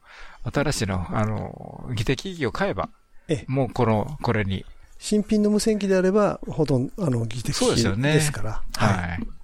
[0.53, 2.89] 新しいの、あの、技的機器を買えば
[3.27, 4.65] ええ、もうこの、これに。
[4.99, 8.13] 新品の無線機であれば、ほとんど、あの、技的機そうですよね。
[8.13, 8.63] ですから。
[8.75, 9.36] はい。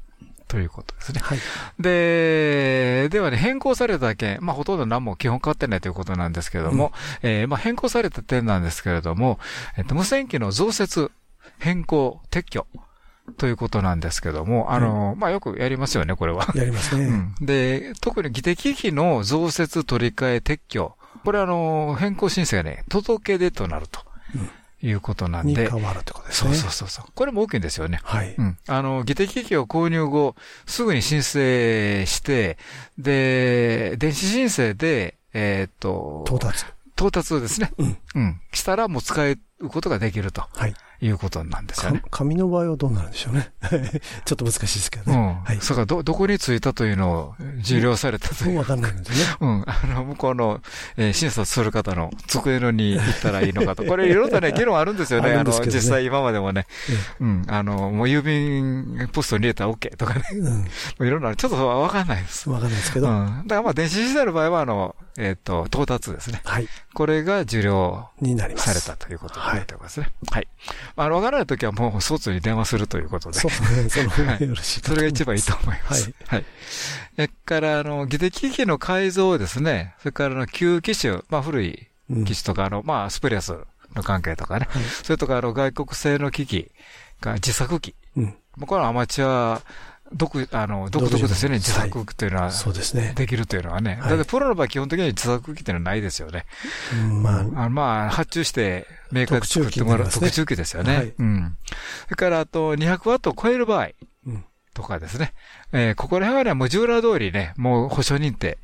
[0.53, 1.19] ということですね。
[1.19, 1.39] はい。
[1.79, 9.39] で、ではね、変更された件、まあ、ほとんど何も基本変わってないということなんですけれども、えーまあ、変更された点なんですけれども、
[9.77, 11.09] えっと、無線機の増設、
[11.57, 12.67] 変更、撤去、
[13.37, 16.47] ということなんですけども、あの、まあ、よくやりますよね、これは。
[16.53, 17.05] やりますね。
[17.05, 17.45] うん。
[17.45, 24.01] で、特に技的機器の増設、取り替え、撤去、これあの、変更申請がね、届け出となると。
[24.83, 25.63] いうことなんで。
[25.63, 26.53] に変わるってことですね。
[26.55, 27.05] そうそうそう。
[27.15, 28.01] これも大きいんですよね。
[28.03, 28.35] はい。
[28.37, 28.57] うん。
[28.67, 32.57] あの、技的機器を購入後、すぐに申請して、
[32.97, 36.65] で、電子申請で、えーっと、到達。
[36.95, 37.71] 到達ですね。
[37.77, 37.97] うん。
[38.15, 38.41] うん。
[38.51, 39.37] したらもう使う
[39.69, 40.43] ことができると。
[40.53, 40.75] はい。
[41.03, 42.07] いうことなんですよねか。
[42.09, 43.51] 紙の場合はどうなるんでしょうね。
[44.23, 45.17] ちょっと難しいですけどね。
[45.17, 45.43] うん。
[45.43, 45.57] はい。
[45.59, 48.57] それから、ど、どこに着いたというのを受領されたという。
[48.57, 49.35] わかんないんですね。
[49.41, 49.63] うん。
[49.67, 50.61] あの、向こうの、
[50.95, 53.83] えー審査する方の机のに行ったらいいのかと。
[53.83, 55.29] これ、いろいろとね、議論あるんですよね。
[55.29, 56.65] あるあの、実際今までもね。
[56.89, 57.45] えうん。
[57.47, 60.23] あの、もう郵便ポストに入れたら OK とかね。
[60.33, 60.49] えう
[61.03, 61.07] ん。
[61.07, 62.49] いろんな、ちょっとわかんないです。
[62.49, 63.09] わかんないですけど。
[63.09, 63.43] うん。
[63.47, 66.41] だからまあ、電子申請の場合は、あの、えっ、と、到達ですね。
[66.43, 66.67] はい。
[66.93, 68.73] これが受領になります。
[68.73, 70.11] されたということになってますね。
[70.31, 70.47] はい。
[70.95, 73.39] まあ、わからないときはもう、卒に電話するということで。
[73.39, 73.89] そうですね。
[73.89, 76.03] その方がはいよろしいかそれが一番いいと思います。
[76.03, 76.13] はい。
[76.27, 76.45] はい。
[77.15, 79.95] それから、あの、技的機器の改造ですね。
[79.99, 83.55] それから、あの、旧機種、まあ、古いうん機種とか、あの、まあ、スプレス
[83.95, 84.67] の関係とかね。
[84.69, 86.71] はいそれとか、あの、外国製の機器
[87.21, 87.95] が自作機。
[88.15, 88.25] うん。
[88.57, 89.61] もうこれはアマチュア、
[90.15, 91.57] 独、あの、独特ですよね。
[91.57, 92.51] 独自作機っていうのは。
[92.51, 93.13] そうですね。
[93.15, 93.97] できるというのはね。
[94.01, 96.45] はいだってプロの場合基本的に自作機っていうのはないですよね。
[96.93, 100.95] うんまあ、まあ、発注してメーカーで作ってもらう特注機ですよね。
[100.95, 101.57] はいうん。
[102.05, 103.89] それから、あと、200ワットを超える場合
[104.27, 105.33] うんとかですね。
[105.71, 108.57] えーここら辺はね、もう従来通りね、もう保証認定、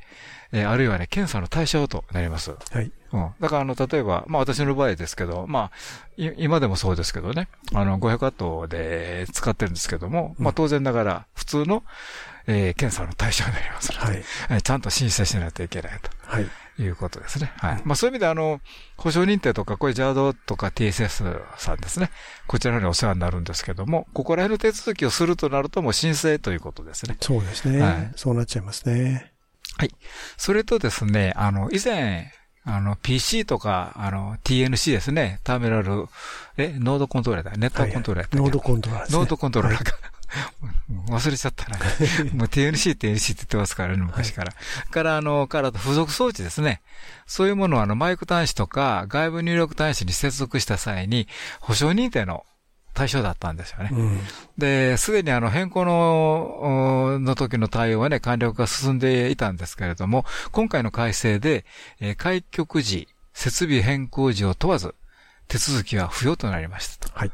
[0.52, 2.50] えーあるいはね、検査の対象となります。
[2.72, 2.90] はい。
[3.12, 3.30] うん。
[3.40, 5.70] だから、あの、例えば、まあ私の場合ですけど、まあ、
[6.16, 11.84] い今でもそうですけどね、あの、500ワットで使ってるんですけども、まあ当然ながら、普通の、
[12.46, 14.24] えー検査の対象になりますので、はい。
[14.50, 16.10] えーちゃんと申請しないといけないと。
[16.26, 16.46] はい。
[16.78, 17.52] いうことですね。
[17.58, 17.82] はい。
[17.84, 18.60] まあそういう意味であの、
[18.96, 22.10] 保証認定とか、これ JAD とか TSS さんですね。
[22.46, 27.16] こちらにお世話になるんですけども、ここら辺の手続きをするとなるともう申請ということですね。
[27.20, 27.80] そうですね。
[27.80, 29.32] はいそうなっちゃいますね。
[29.78, 29.90] はい。
[30.36, 32.32] それとですね、あの、以前、
[32.64, 35.40] あの、PC とか、あの、TNC ですね。
[35.44, 36.08] ターミナル、
[36.56, 37.56] え、ノードコントローラーだ。
[37.58, 39.18] ネットコントローラーだったっけノードコントローラーですね。
[39.18, 39.92] ノードコントローラーか。
[41.08, 41.78] 忘れちゃったな。
[42.34, 44.52] もう TNC、TNC って言ってますからね、昔から。
[44.90, 46.82] から、あの、から付属装置ですね。
[47.26, 51.26] そういうものをあの、マイク端子とか外部入力端子に接続した際に、
[51.60, 52.44] 保証認定の
[52.94, 53.90] 対象だったんですよね。
[53.92, 54.18] うん。
[54.58, 61.64] で、すでにあの変更の、おの時の対応はね、完了が進んでいたんですけれども、今回の改正で、
[62.00, 64.94] えー開局時、設備変更時を問わず、
[65.48, 67.18] 手続きは不要となりましたと。
[67.18, 67.32] はい。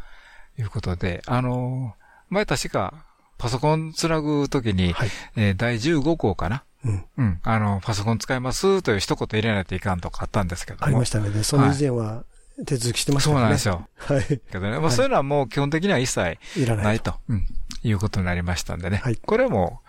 [0.58, 1.94] いうことで、あの、
[2.30, 2.94] 前確か、
[3.38, 6.62] パソコンつなぐときに、はいえー第15項かな？
[6.84, 7.04] うん。
[7.18, 7.40] うん。
[7.42, 10.86] あの、パソコン使いますという一言入れないといかんとかあったんですけども。
[10.86, 11.30] ありましたね。
[11.30, 12.24] で、その以前は
[12.64, 13.50] 手続きしてましたそうからね。
[13.50, 13.88] なんですよ。
[13.96, 14.26] はい。
[14.26, 17.00] けどね、まあはいそういうのはもう基本的には一切いらない。
[17.00, 17.46] と、うん、
[17.82, 18.98] いうことになりましたんでね。
[18.98, 19.80] はいこれも、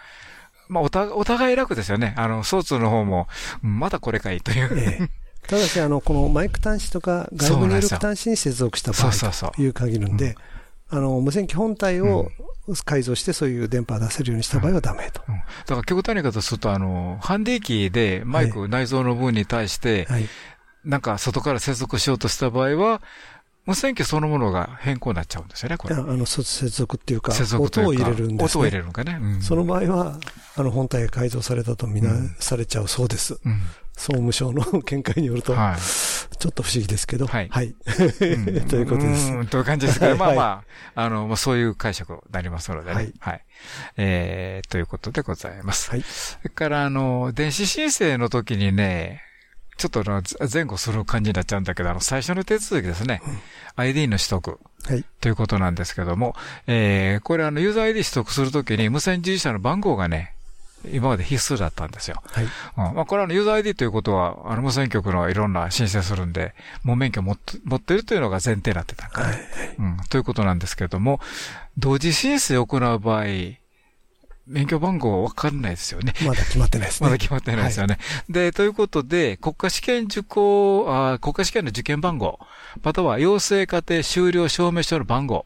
[0.68, 2.14] まあおた、お互い楽ですよね。
[2.18, 3.28] あの、ソーツの方も、
[3.64, 4.78] うんまだこれかいという。
[4.78, 10.36] ええただし、あの、このマイク端子とか外部入力端子に接続した場そうそうそう合という限るんで、
[10.90, 12.30] あの、無線機本体を
[12.84, 15.22] 改造してそういう電波を出せるようにした場合はダメと。
[15.28, 20.28] うんだから極端に言うとすると、あの、ハンディ機でマイク内蔵の分に対して、はい。
[20.88, 23.02] なんか外から接続しようとした場合は、
[23.66, 25.96] 無線機そのものが変更になっちゃうんですよね、これ。
[25.96, 28.60] あの、そ接続っていうか、接続というか音を入れるんです、ね。
[28.60, 29.20] 音を入れるのかね。
[29.22, 30.20] うんその場合は、
[30.56, 33.38] あの、本体が改造されたとみなされちゃうそうです。
[33.46, 33.60] うん。
[33.98, 35.82] 総務省の見解によると、はい。
[36.38, 37.68] ちょっと不思議ですけど、はいはい。
[37.68, 37.76] うん
[38.70, 39.34] ということです。
[39.34, 40.64] うんという感じですけど、 はいまあま
[40.96, 42.96] あ、あの、まあそういう解釈になりますのでね。
[42.96, 43.46] はいはい。
[43.98, 45.90] えー、ということでございます。
[45.92, 46.04] はい。
[46.04, 49.27] それから、あの、電子申請の時にね、
[49.78, 50.04] ちょっと
[50.52, 53.22] 前後する感じになっちゃうんだけど、あの、最初の手続きですね。
[53.76, 54.60] ID の取得。
[54.86, 55.06] はい。
[55.22, 56.36] ということなんですけども、
[56.66, 60.34] えー、これあの、ユーザー ID 取得するときに無線従事者の番号がね、
[60.92, 62.22] 今まで必須だったんですよ。
[62.26, 62.46] はい。
[62.46, 69.38] うんまあ、これはあのユーザー ID ということは、あの、無線局のいろんな申請するんで、もう免許持って持ってるというのが前提になってたんかな、はい。
[69.80, 69.98] うん。
[70.10, 71.20] ということなんですけども、
[71.78, 73.26] 同時申請を行う場合、
[74.48, 76.14] 免許番号わかんないですよね。
[76.26, 77.08] まだ決まってないですね。
[77.08, 77.98] まだ決まってないですよね。
[78.30, 82.40] で、ということで、国家試験受講あ、国家試験の受験番号、
[82.82, 85.46] または養成課程修了証明書の番号、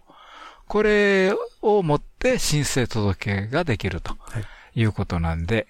[0.67, 5.67] これを持って申請届ができるとはいいうことなんで、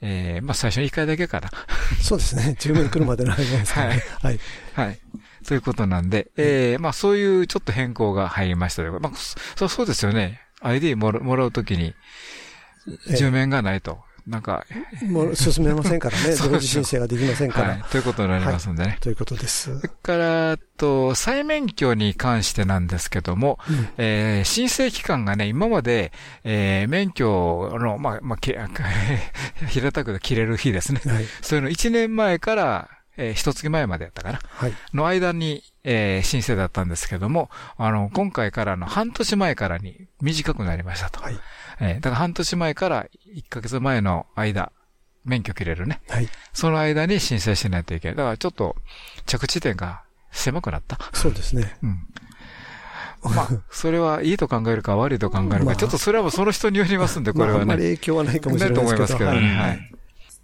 [0.00, 1.50] えー、まあ最初に1回だけかな。
[2.00, 2.56] そうですね。
[2.58, 4.02] 10名来るまでの間ですかね。
[4.22, 4.40] はい。
[4.74, 5.00] はい。
[5.46, 9.16] ということなんで、えー、まあそういうちょっと変更が入りましたまあ、
[9.56, 10.40] そそうですよね。
[10.60, 11.94] ID もらもらうときに、
[12.88, 14.66] ええ10面がないと、なんか、
[15.08, 16.34] もう進めませんからね。
[16.50, 17.68] 同時申請ができませんから。
[17.68, 17.82] はい。
[17.84, 18.98] ということになりますんでね。
[19.00, 19.76] ということです。
[19.78, 28.52] それから、と、再免許に関してなんですけども、うんえー申請期間がね、今まで、えー免許の、まあ、まあ、き
[29.68, 31.00] 平たく切れる日ですね。
[31.06, 31.24] はい。
[31.40, 34.40] そういうの1年前から、えー、一月前までやったかな。
[34.44, 34.74] はい。
[34.92, 41.22] の間に、えー申請だったんですけども、あの、今回からの半年前からに短くなりましたと。
[41.22, 41.38] はい。
[41.80, 44.72] えーだから半年前から1ヶ月前の間、
[45.24, 46.00] 免許切れるね。
[46.08, 46.28] はい。
[46.52, 48.16] その間に申請しないといけない。
[48.16, 48.76] だからちょっと
[49.26, 50.98] 着地点が狭くなった。
[51.12, 51.76] そうですね。
[51.82, 51.98] うん。
[53.34, 57.64] まあ、それはいいと考えるか悪いと考えるか、まあちょっとそれはもうその人によりますんで、これまあ、あはね。
[57.64, 58.80] んまり影響はないかもしれないと。
[58.82, 59.36] 思いますけどね。
[59.38, 59.92] はいはい。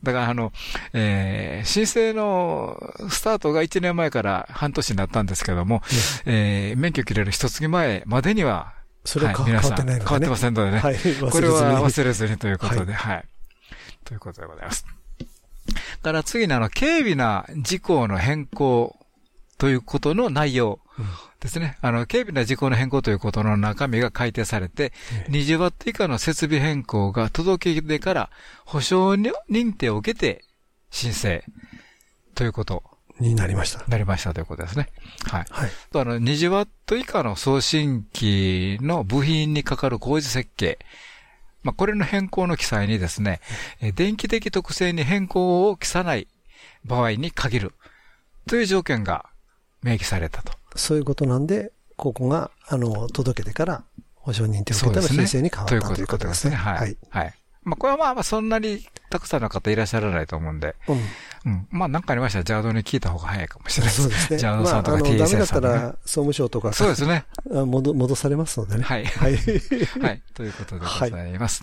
[0.02, 0.52] だから、あの、
[0.92, 2.76] えー、申請の
[3.08, 5.80] スタートが1年前から半年になったんですけども、
[6.24, 8.72] えー、免許切れる一月前までには、
[9.04, 10.08] それは変い皆さんわってないのでね。
[10.08, 10.78] 変わってませんのでね。
[10.78, 10.96] はい。
[11.30, 13.24] これは忘れずにということで、はい。
[14.04, 14.86] ということでございます。
[16.02, 18.96] から次にあの、軽微な事項の変更
[19.58, 20.80] ということの内容
[21.40, 21.78] ですね。
[21.80, 24.92] あの、軽微な事項の変更ということの中身が改定されて、
[25.28, 28.30] 20ワット以下の設備変更が届け出から
[28.64, 30.44] 保証に認定を受けて
[30.90, 31.44] 申請
[32.34, 32.82] ということ
[33.22, 33.78] にになりました。
[33.78, 34.88] になりましたということですね。
[35.24, 35.46] はい。
[35.50, 35.70] はい。
[35.94, 40.78] あの、20ワット以下の送信機の部品にかかる工事設計。
[41.62, 43.40] まあ、これの変更の記載にですね、
[43.80, 46.28] えー電気的特性に変更を記さない
[46.84, 47.72] 場合に限る
[48.48, 49.26] という条件が
[49.82, 50.52] 明記されたと。
[50.76, 53.84] そういうことなんで、ここが、あの、届けてから
[54.16, 56.56] 保証認定を受けたら申請に変わったということですね。
[56.56, 56.78] はい。
[56.78, 56.96] はい。
[57.10, 57.34] はい。
[57.64, 61.52] まあ、これはまあまあそんなにたくさんの方いらっしゃらないと思うんで、うん。
[61.52, 61.68] うん。
[61.70, 64.38] まあ、なんかありましたら、ジャードに聞いた方が早いかもしれないそうですね。
[64.38, 65.60] ジャードさんとかまあ、あの、ダメだった。
[65.60, 67.26] ら、総務省とか、そうですね。
[67.54, 68.82] あ戻戻されますのでね。
[68.84, 69.04] はい。
[69.04, 69.36] はい。
[69.36, 70.22] はい。
[70.32, 71.62] ということでございます。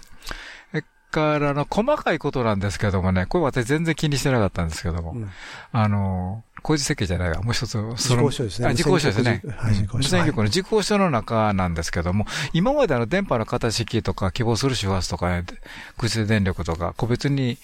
[0.72, 5.30] それから、あの、細かいことなんですけどもね、これ私全然気にしてなかったんですけども、うん
[5.72, 9.42] あの、工事設計じゃないわ、もう一つ、その、時効書ですねあ、時効書ですね。
[9.58, 15.44] はい時効書無線局の時効書の中なんですけども、今まであの、電波の型式とか、希望する周波数とか、
[15.98, 17.58] 空中電力とか、個別に、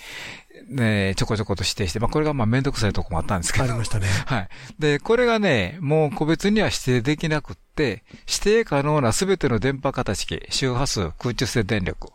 [0.69, 3.65] ね、ちょこちょこと指定して、まあ、これがまあ、めんどくさいとこもあったんですけど。
[3.65, 4.07] ありましたね。
[4.25, 4.49] はい。
[4.79, 12.11] で、これがね、もう個別には指定できなくって、指定可能なすべての電波型式、周波数、空中性電力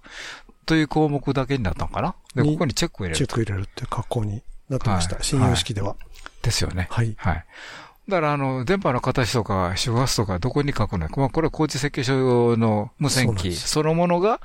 [0.66, 3.34] という項目だけになったのかなで、にここにチェックを入れると。
[3.34, 5.16] チェック入れるっていう格好になってました。
[5.16, 5.96] はい信用式では。
[6.42, 6.88] ですよね。
[6.90, 7.14] はい。
[7.16, 7.44] はい。
[8.08, 14.40] だから、あの、電波の形とか周波数とかどこに書くのか、まあ、これは工事設計書の無線機そのものが、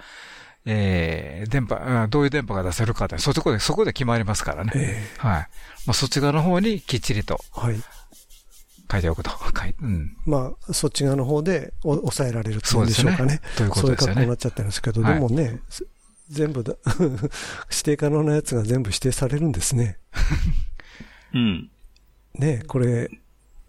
[0.66, 4.72] えー、電波、あどういう電波が出せるかって、そこで、そこで決まりますからね。
[4.76, 5.48] えはい。
[5.86, 7.76] まあ、そっち側の方にきっちりとえはい。
[8.92, 9.32] 書いておくと。
[9.32, 10.18] 書いうん。
[10.26, 13.26] まあ、そっち側の方でお抑えられるっていうんでしょうかね。
[13.26, 15.88] そうですよねということそういう格好になっちゃってるんですけど、はいでもね、す
[16.30, 16.74] 全部だ、
[17.70, 19.98] 指定可能なやつが全部指定されるんですね。
[21.34, 21.70] うん。
[22.40, 23.10] ねこれ、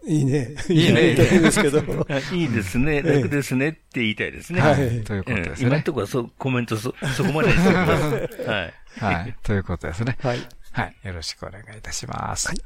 [0.06, 0.54] いいね。
[0.68, 2.06] いいね言いたいんですけど。
[2.08, 4.60] あ いいですね、ええ楽ですねって言いたいですね。
[4.60, 5.82] はいということですねうん今の。
[5.82, 8.02] ところはそうコメントそ、 そこまでにしてます。
[8.48, 8.74] はい。
[8.98, 9.34] はい。
[9.42, 10.16] ということですね。
[10.20, 10.40] はい。
[10.72, 10.96] はい。
[11.02, 12.48] よろしくお願いいたします。
[12.48, 12.58] はい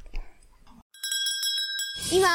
[2.13, 2.27] 今、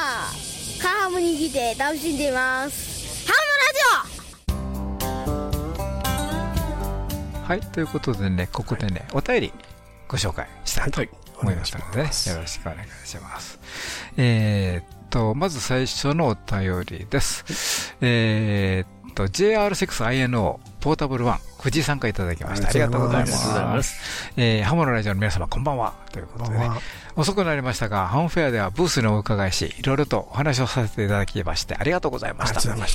[0.82, 3.28] カーハムに来て楽しんでいます。
[3.28, 3.34] ハ
[7.48, 7.62] はい。
[7.62, 9.54] ということでね、ここでね、お便り
[10.08, 12.12] ご紹介したいとはい思いますのでね、よろ
[12.48, 13.60] しくお願いします。
[14.18, 17.96] えーっと、まず最初のお便りです。
[18.02, 22.70] えーっと、JR6INO ポータブル1、藤井さんからいただきました。
[22.70, 23.48] ありがとうございます。
[23.48, 24.32] ます。
[24.38, 25.94] えー、ハモのラジオの皆様、こんばんは。
[26.12, 26.70] ということでね、
[27.16, 32.56] 遅くなりましたが、ハムフェアではブースにお伺いし、いろいろとお話をさせていただきまして、ありがとうございまありした。
[32.56, 32.88] がとうございま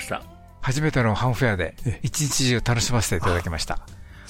[0.00, 0.16] した。
[0.16, 0.26] はい。
[0.62, 3.78] 初めてのハムフェアでえ、一日中楽しませていただきました。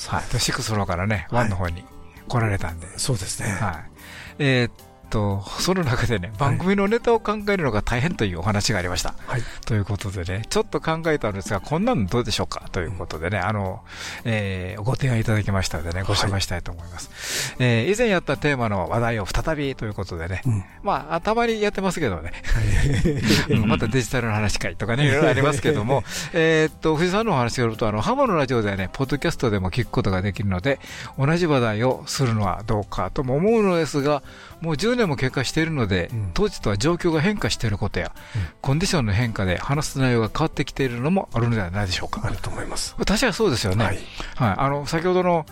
[0.09, 0.33] はい。
[0.33, 1.85] でシックスの方からね、ワンの方に
[2.29, 2.87] 来られたんで。
[2.99, 3.51] そうですね。
[3.51, 3.91] はい。
[4.39, 4.73] えーっ
[5.11, 9.15] と、その中でね、番組のネタを考えるのが大変というお話がありました。
[9.27, 9.43] はい。
[9.65, 12.69] ということでね、ちょっと考えたんですが、こんなのどうでしょうか？
[12.73, 13.83] ということでね、あの、
[14.25, 17.57] えーご提案いただきましたのでね、ご紹介したいと思います。
[17.59, 20.65] えー以前やったテーマの話題を再びということでね、うん。
[20.83, 22.33] まあ、たまにやってますけどね、
[23.51, 30.79] うんまたデジタルの話会とかね、いろいろありますけども、 えーっと、藤井さんのお話によると、あの、ハモのラジオではね、ポッドキャストでも聞くことができるので、
[31.19, 34.23] 同じ話題をするのはどうかとも思うのですが、
[34.61, 38.13] もう10年も経過しているので、うん当時とは状況が変化していることや、
[38.61, 42.21] コンディションの変化で話す内容が変わってきているのもあるのではないでしょうか。
[42.25, 42.95] あると思います。
[42.97, 43.85] 確かにそうですよね。
[43.85, 43.91] は
[44.47, 44.55] はい。
[44.59, 45.47] あの、先ほどの、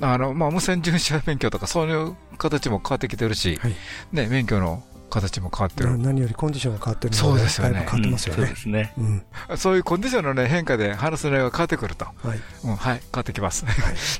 [0.00, 3.74] あの、まあ、無線巡視免許とかそういう形も変わってきてるし、はい。
[4.12, 5.96] ね、免許の形も変わってる。
[5.98, 8.60] 何よりコンディションが変わってるので、そうですよね変わってますよねうんそうで。
[8.60, 8.92] すね。
[8.98, 9.56] うん。
[9.56, 12.04] そういうコンディションのね、変化で話す内容が変わってくると。
[12.04, 12.40] はい。
[12.64, 13.64] うん、はい、変わってきます。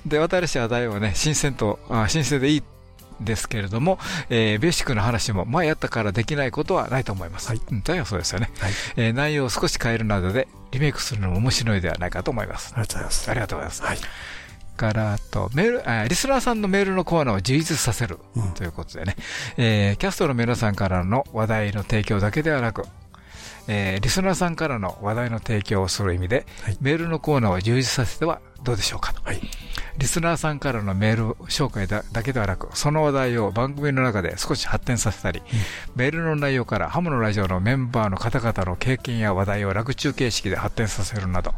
[0.07, 2.63] で、私は題をね、新鮮と、あ新鮮でいい
[3.25, 3.99] ですけれども、
[4.31, 7.49] えーベーシックな話も前やったからできないことはないと思います。
[7.49, 8.51] はいうん、そうですよね。
[8.59, 8.73] はい。
[8.97, 12.73] えー内容を少し変えるなどでリメイクするのも面白いではないかと思います。
[12.77, 13.31] ありがとうございます。
[13.31, 13.83] ありがとうございます。
[13.83, 13.99] はい。
[14.77, 19.17] から、あと、メール、あリスナーさんのメールのコーナーを充実させる、うんということでね、
[19.57, 22.85] えーキャストの皆さんからの話題の提供だけではなく、
[23.69, 29.23] えーリスナーさんからの話題の提供をする意味で、はいメールのコーナーを充実させてはどうでしょうかと。
[29.23, 29.41] はい。
[29.99, 35.43] リスナーさんからのメール紹介だだけではなく、その話題を番組の中で少し発展させたり、
[35.95, 41.53] メールの内容からハムのラジオのメンバーの方々の経験や話題を楽中形式で発展させるなど、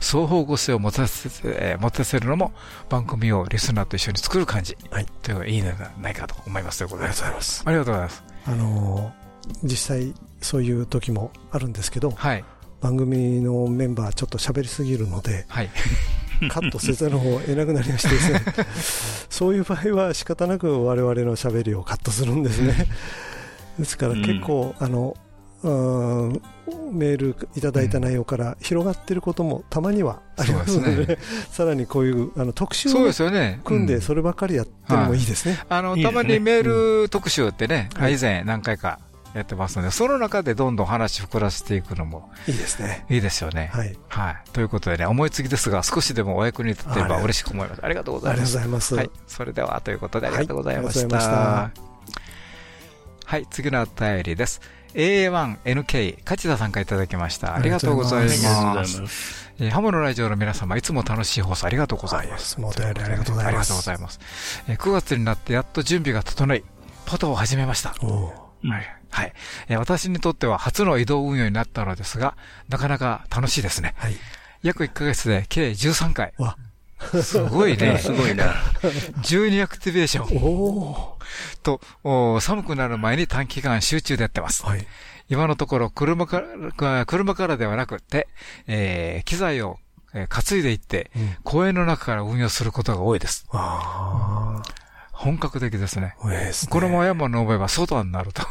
[0.00, 2.52] 双方向性を持たせ,、えー持たせるのも
[2.88, 5.06] 番組をリスナーと一緒に作る感じ、はい。
[5.22, 7.62] というのがいいのではないかと思いますということありがとうごでざいます。
[7.66, 8.24] ありがとうございます。
[8.46, 9.22] あのー
[9.64, 12.44] 実際そういう時もあるんですけど、はい。
[12.80, 15.70] 番組のメンバーちょっと喋りすぎるので、はい。
[16.48, 18.40] カットせざるを得なくなりましてですね、
[19.30, 22.86] そういう場合は仕方なく我々の喋りをカットするんですね。
[23.78, 25.16] ですから結構、あの、
[25.62, 26.42] うん
[26.92, 31.18] メールいただいた内容から広がっていることもたまにはありますので、そうで
[31.50, 33.60] さらにこういうあの特集をですよね。
[33.64, 35.60] 組んでうそればっかりやってもいいですね。
[35.68, 36.12] あの、いいですね。
[36.12, 38.14] たまにメール特集ってね、はい。
[38.14, 38.98] 以前何回か
[39.34, 43.06] やってますので、その中でどんどん話膨らせていくのもいいですね。
[43.08, 43.70] いいですよね。
[43.72, 43.96] はい。
[44.08, 44.36] はい。
[44.52, 47.80] ということでね、思いつきですが、少しでもお役に立てれば嬉しく思います。
[47.84, 48.92] ありがとうごありがとうざいます。
[48.94, 49.16] ございます。
[49.16, 49.26] はい。
[49.26, 51.00] それでは、ということでありがとうございました。
[51.00, 51.92] はいありがとうございま
[53.24, 54.60] はい、次のお便りです。
[54.94, 57.54] A1NK、勝田さんからいただきました。
[57.54, 59.02] ありがとうございます。
[59.58, 62.60] えーハモのラジオの皆様、いつも楽しい放送ありがとうございまはいす。
[62.60, 64.20] もお便りありがとうございますありがとうございます。
[64.68, 66.64] えー9月になってやっと準備が整い、
[67.06, 67.94] ポトを始めました。
[68.02, 69.01] おーはい。
[69.12, 69.32] はい。
[69.68, 72.36] えー私にとっては初の移動運用になったのですが、
[72.68, 73.94] なかなか楽しいですね。
[73.98, 74.16] はい。
[74.62, 76.32] 約1ヶ月で計13回。
[76.38, 76.56] わ、
[77.22, 77.98] すごいね。
[78.02, 78.52] すごいな。
[79.22, 81.18] 12アクティベーションお
[81.62, 84.68] と、お寒くなる前に短期間集中でやってますー。
[84.68, 84.86] はい。
[85.28, 86.42] 今のところ車か
[86.78, 88.28] ら、車からではなくて、
[88.66, 89.78] えー機材を
[90.14, 93.46] えー担いでいって、うん公園の中から運用することが多いです。
[93.52, 94.62] あ
[95.22, 96.16] 本格的ですね。
[96.52, 96.70] すね。
[96.70, 98.42] このまま山登れば外になると。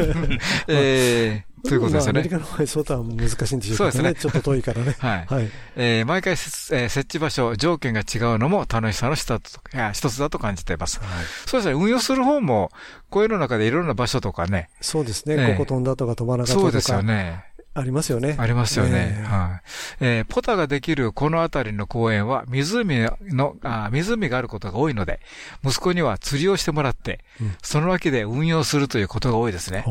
[0.66, 2.30] えー、ということですよねまあアメリ。
[2.30, 4.14] カの場合、そうとは難しいんでしょうけどそうですねね。
[4.14, 4.96] ちょっと遠いからね。
[5.00, 5.26] はい。
[5.28, 5.50] はい。
[5.76, 9.58] えー毎回えー設置場所、条件が違うのも楽しさの一つ
[9.92, 10.98] 一つだと感じています。
[11.44, 12.70] そうですね、運用する方も、
[13.10, 15.52] 公園の中でいろんな場所とかね、そうですええね。
[15.52, 16.62] ここ飛んだとか飛ばなかったとか。
[16.62, 17.47] そうですよね。
[17.78, 18.36] ありますよね。
[18.38, 19.18] ありますよね。
[19.18, 19.60] ええはい。
[20.00, 25.20] えーポタができるこの辺りの公園は湖の、あ湖があることが多いので、
[25.64, 29.84] 息子には釣りをしてもらって、うんその脇で運用するということが多いですね。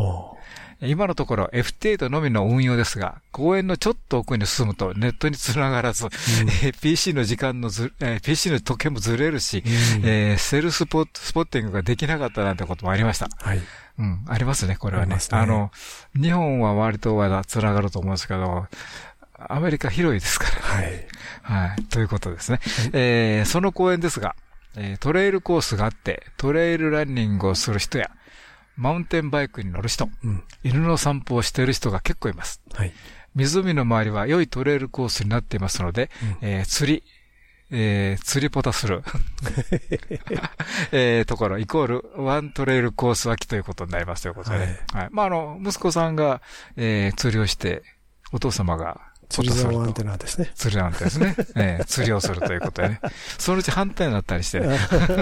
[0.81, 9.69] 今のところ FT8 のみの運用ですが、公園のちょっと奥に進むとネットにつながらず、うん、えー、PC の時間のず、えー、PC の時計もずれるし、う
[10.01, 13.27] ん、えー、セルスポスポッティングができなかったなんてこともありました。
[13.37, 13.61] はい。
[13.99, 15.15] うん、ありますね、これはね。
[15.15, 15.71] あねあの、
[16.15, 18.67] 日本は割とまだ繋がると思うんですけど、
[19.37, 21.07] アメリカ広いですから、はい。
[21.41, 21.83] はい。
[21.85, 22.59] ということですね。
[22.61, 24.35] はい、えー、その公園ですが、
[24.75, 28.11] えー、トレイルコースがあって、トレイルランニングをする人や、
[28.75, 32.61] マウンテンバイクに乗る人、うん、犬の散歩をしている人が結構います。
[32.73, 32.93] はい。
[33.35, 36.09] 湖の周りは良いトレイルコースになっていますので、
[36.41, 37.03] うん、えー、釣り、
[37.69, 39.03] えー、釣りポタする、
[40.91, 45.09] えー、ところ、イコール、ワントレイルコース脇ということになりますということで、ね、はい、はい。
[45.11, 46.41] まあ、あの、息子さんが、
[46.77, 47.83] えー、釣りをして、
[48.31, 50.51] お父様が釣り竿アンテナですね。
[50.55, 51.35] 釣りアンテナですね。
[51.55, 53.01] ええ、釣りをするということでね。
[53.37, 54.77] そのうち反対になったりして、ね。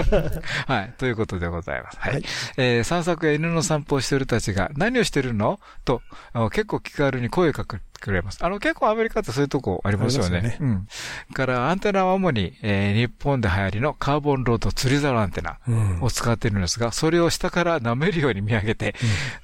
[0.66, 0.94] はい。
[0.98, 1.98] ということでございます。
[1.98, 2.12] はい。
[2.14, 2.24] はい、
[2.56, 5.60] えー、散策や犬の散歩をしているたちが、何をしてるの？
[5.84, 6.02] と、
[6.50, 8.38] 結構気軽に声をかけくれます。
[8.44, 10.40] あの、結構アメリカってそういうとこありますよね。
[10.40, 10.88] ねうん。
[11.32, 15.58] から、アンテナは主に、えー、日本で流行りのカーボンロード釣り竿アンテナ
[16.00, 18.94] を使っているんですが、うん、それを下から舐めるように見上げて、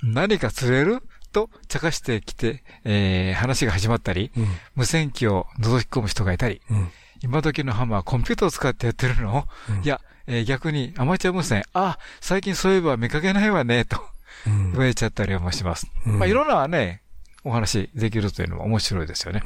[0.03, 1.03] うん、何か釣れる？
[1.33, 6.91] と茶化してきて、えー、話が始まったり、うん、無線機を覗き込む人がいたり、うん、
[7.23, 14.01] 今時のハマーコンピューターを使ってやってるの、うん、いや、えー、逆にアマチュア無線、あ、最近そういえば見かけないわね、と、
[14.47, 15.87] 言われちゃったりもします。
[16.05, 17.03] まあ、いろんなね、
[17.45, 19.43] お話できるというのも面白いですよね。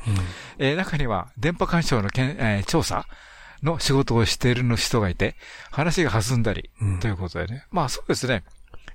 [0.59, 3.07] えー、中には、電波干渉のけん、えー、調査
[3.63, 5.37] の仕事をしている人がいて、
[5.71, 6.71] 話が弾んだり、
[7.01, 7.65] ということでね。
[7.71, 8.45] まあそうですね。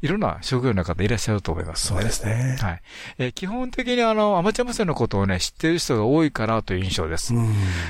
[0.01, 2.57] いろんな職業の方いらっしゃると思います、そうですね。
[2.59, 2.81] はい。
[3.19, 7.33] えー、基本的にあの、アマチュア無線のことをね、知っている人が多いかなという印象です。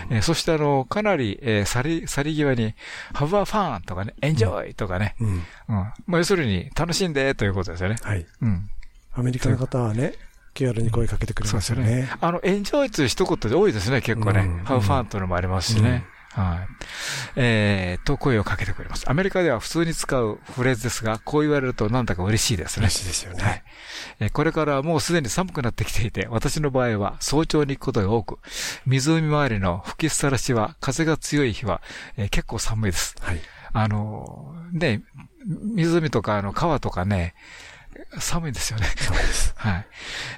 [0.10, 2.76] えー、そしてあの、かなり、えー、去り、去り際に、
[3.14, 5.28] ハブアファンとかね、エンジョイとかね、うん。
[5.28, 5.44] うん。
[5.68, 7.96] まあ、要するに、楽しんでということですよね。
[8.02, 8.26] はい。
[8.42, 8.70] うん。
[9.14, 10.14] アメリカの方はね、
[10.54, 11.86] 気軽に声かけてくれますよね。
[11.86, 12.18] そうですね。
[12.20, 14.42] あの、エンジョイという一言で多いですね、結構ね。
[14.42, 16.06] うん、ハブファンというのもありますしね。
[16.34, 16.68] はい。
[17.36, 19.10] えー、と声をかけてくれます。
[19.10, 22.86] アメリカでは普通に使うフレーズですが、こう言われるとなんだか嬉しいですね。
[22.86, 23.44] 嬉しいですよね。
[23.44, 23.64] はい。
[24.22, 28.40] えー、これからはもうすでに寒くなってきていて、私の場合は早朝に行くことが多く、
[28.86, 31.82] 湖周りの吹きさらしは、風が強い日は、
[32.18, 33.16] えー、結構寒いです。
[33.22, 33.40] はい。
[33.74, 35.04] あの、ね、
[35.46, 37.36] 湖とかあの川とかね、
[38.20, 38.88] 寒いですよね。
[39.56, 39.88] はい。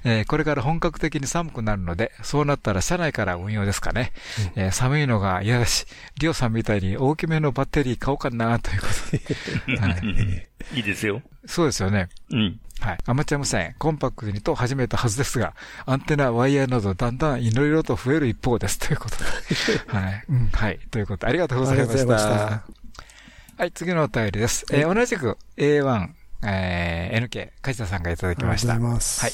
[0.03, 4.11] えー、これから本格的に寒くなるので、そうなったら車内から運用ですかね。
[4.55, 5.85] うん、えー、寒いのが嫌だし、
[6.19, 9.77] リオさんみたいに大きめのバッテリー買おうかな、ということで。
[9.79, 10.77] はい。
[10.77, 11.21] いいですよ。
[11.45, 12.09] そうですよね。
[12.31, 12.59] うん。
[12.79, 12.97] はい。
[13.05, 15.53] アマチュア無線、コンパクトにと始めたはずですが、
[15.85, 18.77] アンテナ、ワイヤーなどだんだんいろいろと増える一方です。
[18.77, 19.23] ということで。
[19.87, 20.25] はい。
[20.29, 20.49] うん。
[20.49, 20.79] はい。
[20.91, 21.97] ということで、ありがとうございました。
[21.97, 22.63] した
[23.55, 24.65] はい、次のお便りです。
[24.71, 26.09] えー、同じく A1、
[26.45, 28.73] えー、NK、梶田さんがいただきました。
[28.73, 29.21] ありがとうございます。
[29.21, 29.31] はい。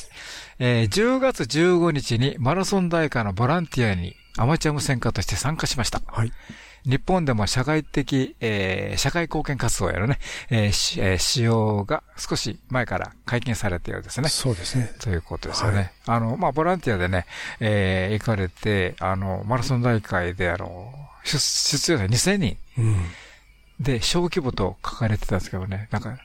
[0.59, 6.01] えー、10月15日にマラソン大会のボランティアにアマチュア無線化として参加しました。
[6.05, 6.31] はい。
[6.85, 10.17] 日本でも社会的、えー、社会貢献活動をやるね、
[10.49, 14.29] えーしえー、仕様が少し前から解禁されたようですね。
[14.29, 14.91] そうですね。
[14.99, 15.77] ということですよね。
[15.77, 17.25] はい、あの、まあ、ボランティアでね、
[17.59, 20.93] えー、行かれて、あの、マラソン大会で、あの、
[21.23, 22.57] 出出場者2000人。
[22.77, 22.95] うん。
[23.79, 26.17] で、小規模と書かれてたんですけどね、なんか、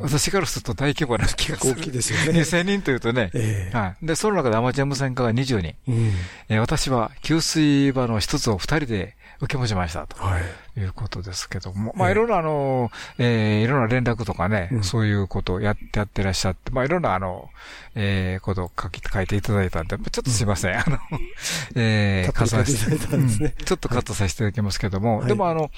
[0.00, 1.72] 私からすると大規模な気がする。
[1.72, 2.40] 大きいですよね。
[2.40, 3.30] 2000人というとね。
[3.34, 4.06] えー、はい。
[4.06, 5.74] で、その中でアマチュア無線化が20人。
[5.88, 6.12] うん、
[6.48, 10.22] えー、私は給水場の一つを二人で受け持ちましたと。
[10.22, 10.42] はい。
[10.76, 11.94] いうことですけども。
[11.96, 17.50] まあ、いろんなあの、えー、いろんな連絡とかね、うん、そういうことをやってやってらっしゃって、まあ、いろんなあの、
[17.94, 20.72] えー、ことを書き、書いていただいたんで、ちょっとすいません。
[20.72, 20.98] うん、あの、
[21.76, 25.70] えー、カットさせていただいたんですね、ちょっとカットさせていただきますけども、はい、でもあの、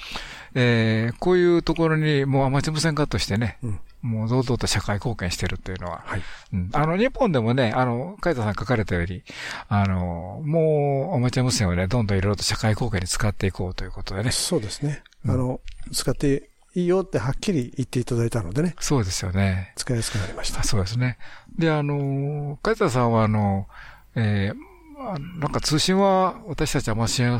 [0.55, 6.21] えー、こういうところにもうアマチュア無線化としてね、うんもう堂々と社会貢献してるっていうのは、はい。
[6.53, 9.23] うん、あの、日本でもね、あの、海田さん書かれたように、
[9.69, 14.31] あの、もう、アマチュア無線をね、どんどんいろいろと社会貢献に使っていこうということでね。
[14.31, 15.03] そうですね。
[15.25, 15.59] あの、
[15.91, 18.75] 使っていいよってはっきり言っていただいたのでね。
[18.79, 19.73] そうですよね。
[19.75, 20.63] 使いやすくなりました。
[20.63, 21.17] そうですね。
[21.57, 23.67] で、あの、海田さんは、あの、
[24.15, 27.39] えー、なんか通信は私たちアマチュア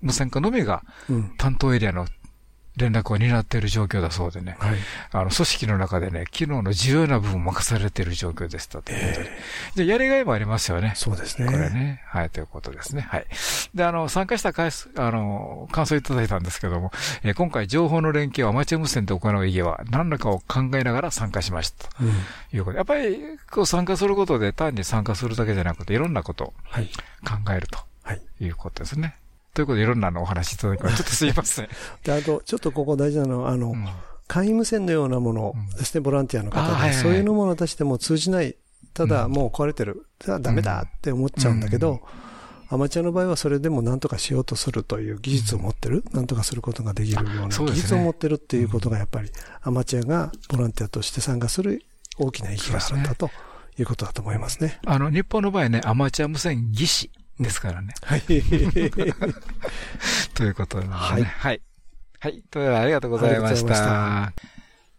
[0.00, 0.84] 無線化のみが
[1.38, 2.06] 担当エリアの
[2.76, 4.56] 連絡を担っている状況だそうでね。
[4.58, 4.76] はい。
[5.12, 9.30] あの、組織の中でね、機能の重要な部分を任されている状況でしたということで。
[9.30, 10.92] えー、じゃやりがいもありますよね。
[10.96, 11.46] そうですね。
[11.46, 12.02] これね。
[12.06, 13.02] はい、ということですね。
[13.02, 13.26] はい。
[13.74, 16.90] で、あの、参加した回数、あの、感想いただいたんですけども、
[17.22, 21.86] えー、今回情報の連携をアマチュア無線で行う意義は何らかを考えながら参加しました。
[21.88, 22.04] と
[22.52, 23.20] いうことで、やっぱり、
[23.50, 27.78] こう参加することで単に参加するだけじゃなくて、いろんなことを考えると。
[28.02, 28.20] はい。
[28.40, 29.16] いうことですね。
[29.54, 31.68] ということでいろんなのお話いただきまし ちょっとすいません。
[32.02, 33.86] で、あと、ちょっとここ大事なのは、あの、うん、
[34.26, 38.56] 会員無線のようなものですね、ボランティアの方で、はいはい、そういうのもしても通じない。
[38.92, 42.00] ただもう壊れてる、じゃあダメだって思っちゃうんだけど、
[42.68, 49.30] アマチュアの場合はそれでも何とかしようとするという技術を持ってる、何とかすることができるような技術を持ってるっていうことがやっぱり
[49.62, 51.84] アマチュアがボランティアとして参加する
[52.18, 53.30] 大きな意義があるんだと
[53.78, 54.78] いうことだと思いますね。
[54.86, 57.10] あの、日本の場合ね、アマチュア無線技師
[57.40, 57.94] ですからね。
[58.02, 58.22] はい。
[60.34, 60.98] ということなのでね。
[60.98, 61.60] はいはい。
[62.20, 62.32] はい。
[62.32, 64.32] ということでありがとうございました。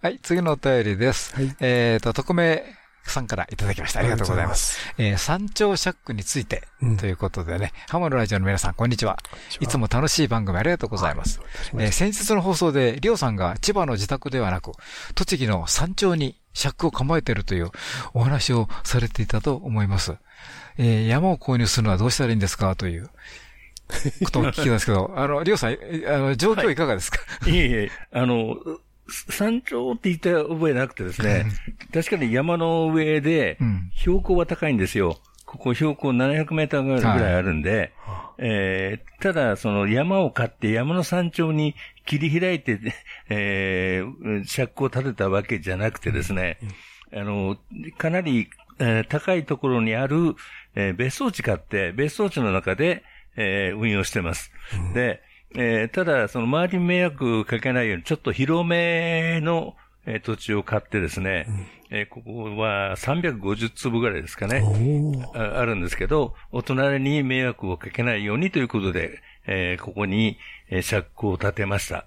[0.02, 1.34] はい、次のお便りです。
[1.36, 2.64] はいえっ、と、匿名
[3.10, 4.02] さんからいただきました。
[4.02, 4.80] ありがとうございます。
[4.98, 9.18] えー山頂シャックについて、うんということでね、ハモのラジオの皆さん、こんにちは。
[9.60, 11.40] いつも楽しい番組ありがとうございます。
[11.74, 14.72] えー先日の放送で、リオさんが千葉の自宅ではなく、
[15.16, 17.72] 栃木の山頂にシャックを構えているという
[18.14, 20.16] お話をされていたと思います。
[20.78, 22.76] えー山を購入するのはどうしたらいいんですか？
[22.76, 23.10] という。
[24.24, 27.56] ことを聞きたんですけど、 あの、リオさん、えあの、状況いかがですか、い。
[27.56, 28.58] えいえ、あの、
[29.30, 31.46] 山頂って言った覚えなくてですね、
[31.94, 35.20] 確かに山の上でうん、標高は高いんですよ。
[35.46, 37.94] ここ標高700メーターぐらいあるんで、
[38.40, 41.76] えーただ、その山を買って山の山頂に
[42.08, 42.80] 切り開いて、
[43.30, 46.58] えー、シャックを立てたわけじゃなくてですね、
[47.14, 47.58] あの、
[48.00, 48.50] かなり、
[48.80, 50.36] えー高いところにある、
[50.76, 53.04] えー別荘地買って、別荘地の中で、
[53.38, 54.52] えー運用してます。
[54.94, 55.22] で、
[55.56, 61.48] えーただ、その周りに迷惑かけないように、ちょっと広めの、えー土地を買ってですね、
[61.92, 64.62] えーここは350坪ぐらいですかね。
[65.36, 70.38] ああるんですけど、お隣に迷惑をかけないようにということで、えーここに、
[70.70, 72.06] えー、シャックを建てました。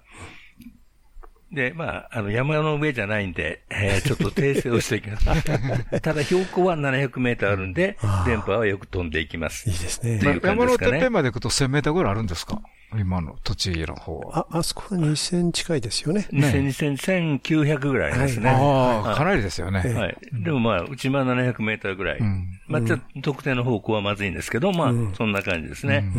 [1.51, 5.25] で、まあ、あの、山の上じゃないんで、えーちょっと訂正をしていきます。
[6.01, 9.67] ただ、標高は700メーターあるんで、電波はよく飛んでいきます。
[9.69, 12.61] いいですねっていう感じ山のてっぺんまで行くと1000メーターぐらいあるんですか？
[12.97, 14.47] 今の栃木の方は。
[14.51, 16.27] あ、あそこは2000近いですよね。
[16.31, 18.49] 2000、2000、1900ぐらいですね。
[18.49, 19.79] ああ、かなりですよね。
[19.79, 20.17] はい。
[20.33, 22.21] でもまあ、内間700メーターぐらい。
[22.21, 26.11] んまあ、ちょっと特定の方向はまずいんですけど、まあ、そんな感じですね。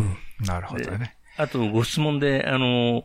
[0.47, 1.16] なるほどね。
[1.37, 3.03] あと、ご質問で、あの、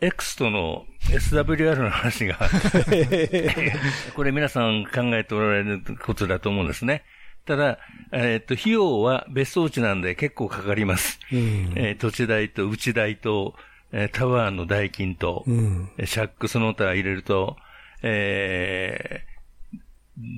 [0.00, 2.38] X との SWR の話が、
[4.14, 7.02] これ皆さん考えておられることだと思うんですね。
[7.44, 7.78] ただ、
[8.12, 11.18] えっ、と、費用は別荘地なんで結構かかります。
[11.30, 13.54] えー土地代と内代と、
[13.92, 15.90] えータワーの代金と、うん。
[15.98, 17.56] えーシャックその他入れると、
[18.02, 19.34] えー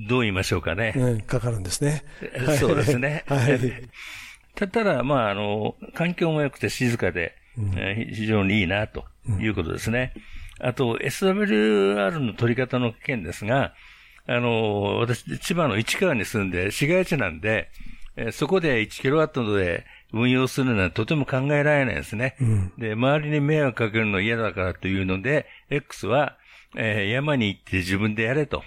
[0.07, 0.93] どう言いましょうかね。
[0.95, 2.03] うん、かかるんですね。
[2.59, 3.23] そうですね。
[3.27, 3.59] はい。
[4.55, 7.35] たただ、まあ、あの、環境も良くて静かで、
[7.75, 9.05] えー非常にいいな、と
[9.39, 10.13] いうことですね。
[10.59, 13.73] あと、SWR の取り方の件ですが、
[14.27, 17.69] あの、私、千葉の市川に住んで、市街地なんで、
[18.15, 22.35] えーそこで 1kW で運用するのはとても考えられないですね。
[22.77, 26.37] で、周りに迷惑かけるの嫌だからというので、X は、
[26.75, 28.63] えー山に行って自分でやれと。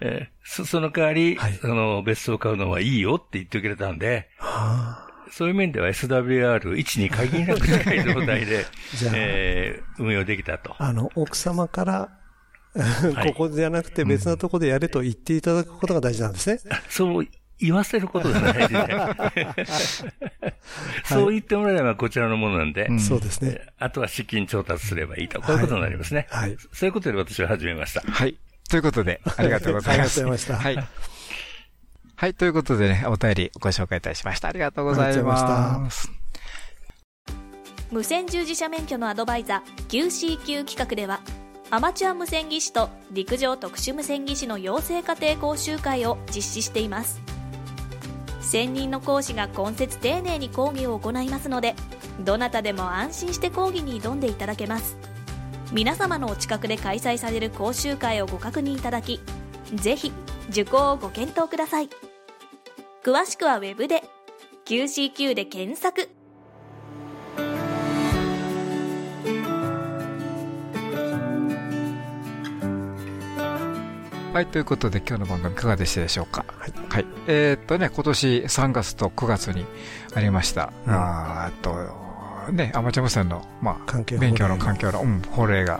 [0.00, 1.54] えーそその代わり、はい。
[1.54, 4.28] その別荘を買うのはいいよって言ってくれたんで、
[5.30, 10.74] そういう面では SWR1 に限りなく近い状態で じゃあ、えー運用できたと。
[10.78, 12.10] あの、奥様から、
[12.76, 16.58] いここじゃなくて別なところでやれと言っていただくことが大事なんですね。
[16.88, 17.26] そう
[17.60, 19.66] 言わせることが大事で。
[21.04, 23.60] そう言ってもらえればこちらのものなんで、そうですね。
[23.78, 25.40] あとは資金調達すればいいと。
[25.40, 26.26] こういうことになりますね。
[26.30, 28.00] はいそういうことで私は始めました。
[28.00, 28.36] はい。
[28.68, 30.20] ということで、ありがとうございます。
[30.20, 31.13] ありがとうございましたはい。
[32.24, 34.48] はい、ということでね、お便りご紹介いたしました。
[34.48, 35.78] ありがとうございま。
[35.78, 36.10] ます
[37.90, 41.20] 無線従事者免許のアドバイザー QCQ 企画では
[41.70, 47.20] アマチュア無線技師と陸上特殊無線技師の養成家庭講習会を実施しています
[48.40, 51.74] 専任の講師が今節丁寧に講義を行いますので
[52.20, 54.96] どなたでも安心して講義に挑んでいただけます
[55.72, 59.20] 皆様のお近くで開催される講習会をご確認いただき
[59.74, 60.10] ぜひ
[60.48, 61.90] 受講をご検討ください
[63.04, 64.02] 詳しくはウェブで。
[64.64, 66.08] QCQ で検索。
[74.32, 76.46] はい、ということで今日の番組いかがでしたでしょうか？
[76.88, 77.06] はい。
[77.26, 79.66] えーっとね、今年3月と9月に
[80.14, 85.78] ありました、あーっと、ね、アマチュア無線の、まあ、勉強の環境の、うん、法令が、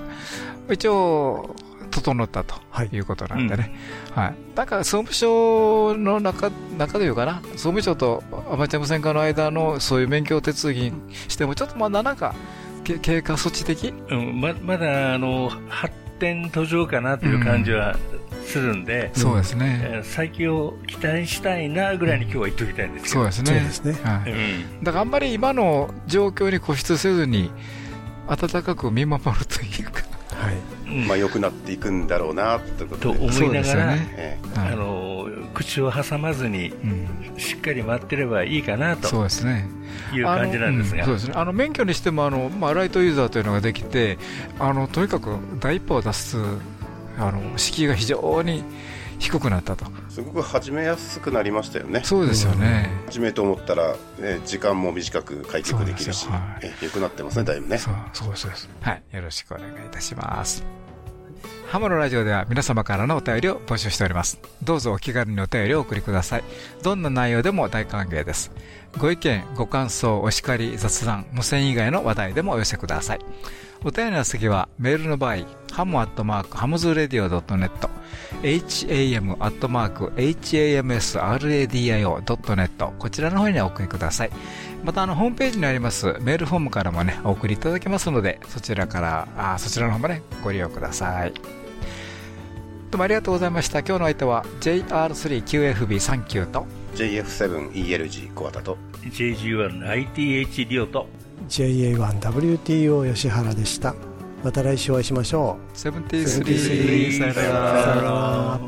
[0.71, 1.57] 一応、
[1.95, 3.75] 整ったとはいいうことなんでね。
[4.15, 4.35] はい。
[4.57, 10.93] なんか、総務省の中、中でいうかな、総務省とアマチュア無線化の間のそういう免許手続きに
[11.29, 12.35] しても、ちょっとまだなんか、
[12.83, 13.95] け経過措置的？
[14.11, 17.97] うん、ままだ、あの、発展途上かなという感じは
[18.45, 19.81] するんで、そうですね。
[19.83, 23.15] えー再起を期待したいなぐらいに今日は言っておきたいんですけど。
[23.31, 23.93] そうですね。
[23.93, 24.31] ねはい。
[24.31, 24.35] う
[24.81, 27.51] んだからあんまり今の状況に固執せずに、
[28.29, 30.03] 温かく見守るというか、はい。
[30.03, 30.04] うん
[30.95, 33.01] まあ良くなっていくんだろうな、ととで。
[33.03, 36.73] と思いながら、そうですよねえはいあの、口を挟まずに、
[37.37, 39.09] しっかり待ってればいいかなと。
[39.09, 39.69] そうですね。
[40.13, 41.05] いう感じなんですが。
[41.05, 41.35] そうですね。
[41.37, 44.19] あの、免許にしても、あの、まあ、ライトユーザーというのができて、
[44.59, 46.39] あの、とにかく第一歩を出す、
[47.19, 48.65] あの、敷居が非常に
[49.19, 49.87] 低くなったと。
[50.09, 52.01] すごく始めやすくなりましたよね。
[52.05, 52.91] そうですよね。
[53.07, 57.79] 始めと思ったら、ね、時間も短く開局できるし、はい、良くなってますね、だいぶね。
[57.79, 58.69] そうそうです。
[58.81, 59.03] はい。
[59.13, 60.84] よろしくお願いいたします。
[61.67, 64.39] ハムのラジオでは皆様からのお便りを募集しております。
[64.63, 66.45] どうぞお気軽にお便りをお送りください。
[66.83, 68.53] どんな内容でも大歓迎です。
[68.99, 73.19] ご意見、ご感想、お叱り、雑談、無線以外の話題でもお寄せください。
[73.83, 75.39] お便りの次は、メールの場合、
[75.73, 77.71] ハムアットマーク、ハムズレディオ .net、
[78.43, 84.31] ham アットマーク、hamsradio.net、こちらの方にお送りください。
[84.83, 91.33] また、あの、ホームページにありますメールフォームからもね、お送りいただけますので、そちらから、あそちらの方もね、ご利用ください。
[91.33, 93.81] どうもありがとうございました。
[93.81, 101.09] 今日の相手は JR3QFB39 と JF7ELG 小畑と JG1ITH リオと
[101.49, 104.14] JA1WTO 吉原でした。
[104.45, 105.75] また来週お会いしましょう。
[105.75, 108.61] 73さよなら。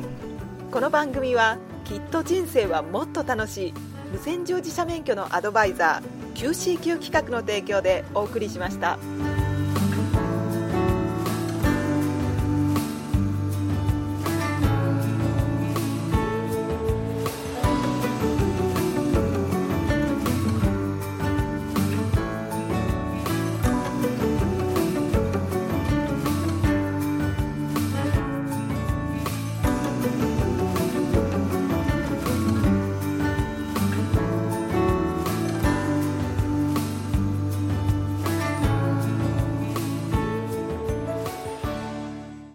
[0.71, 3.75] この番組はきっと人生はもっと楽しい
[4.11, 8.99] 無線乗自社免許のアドバイザー QCQ 企画の提供でお送りしました。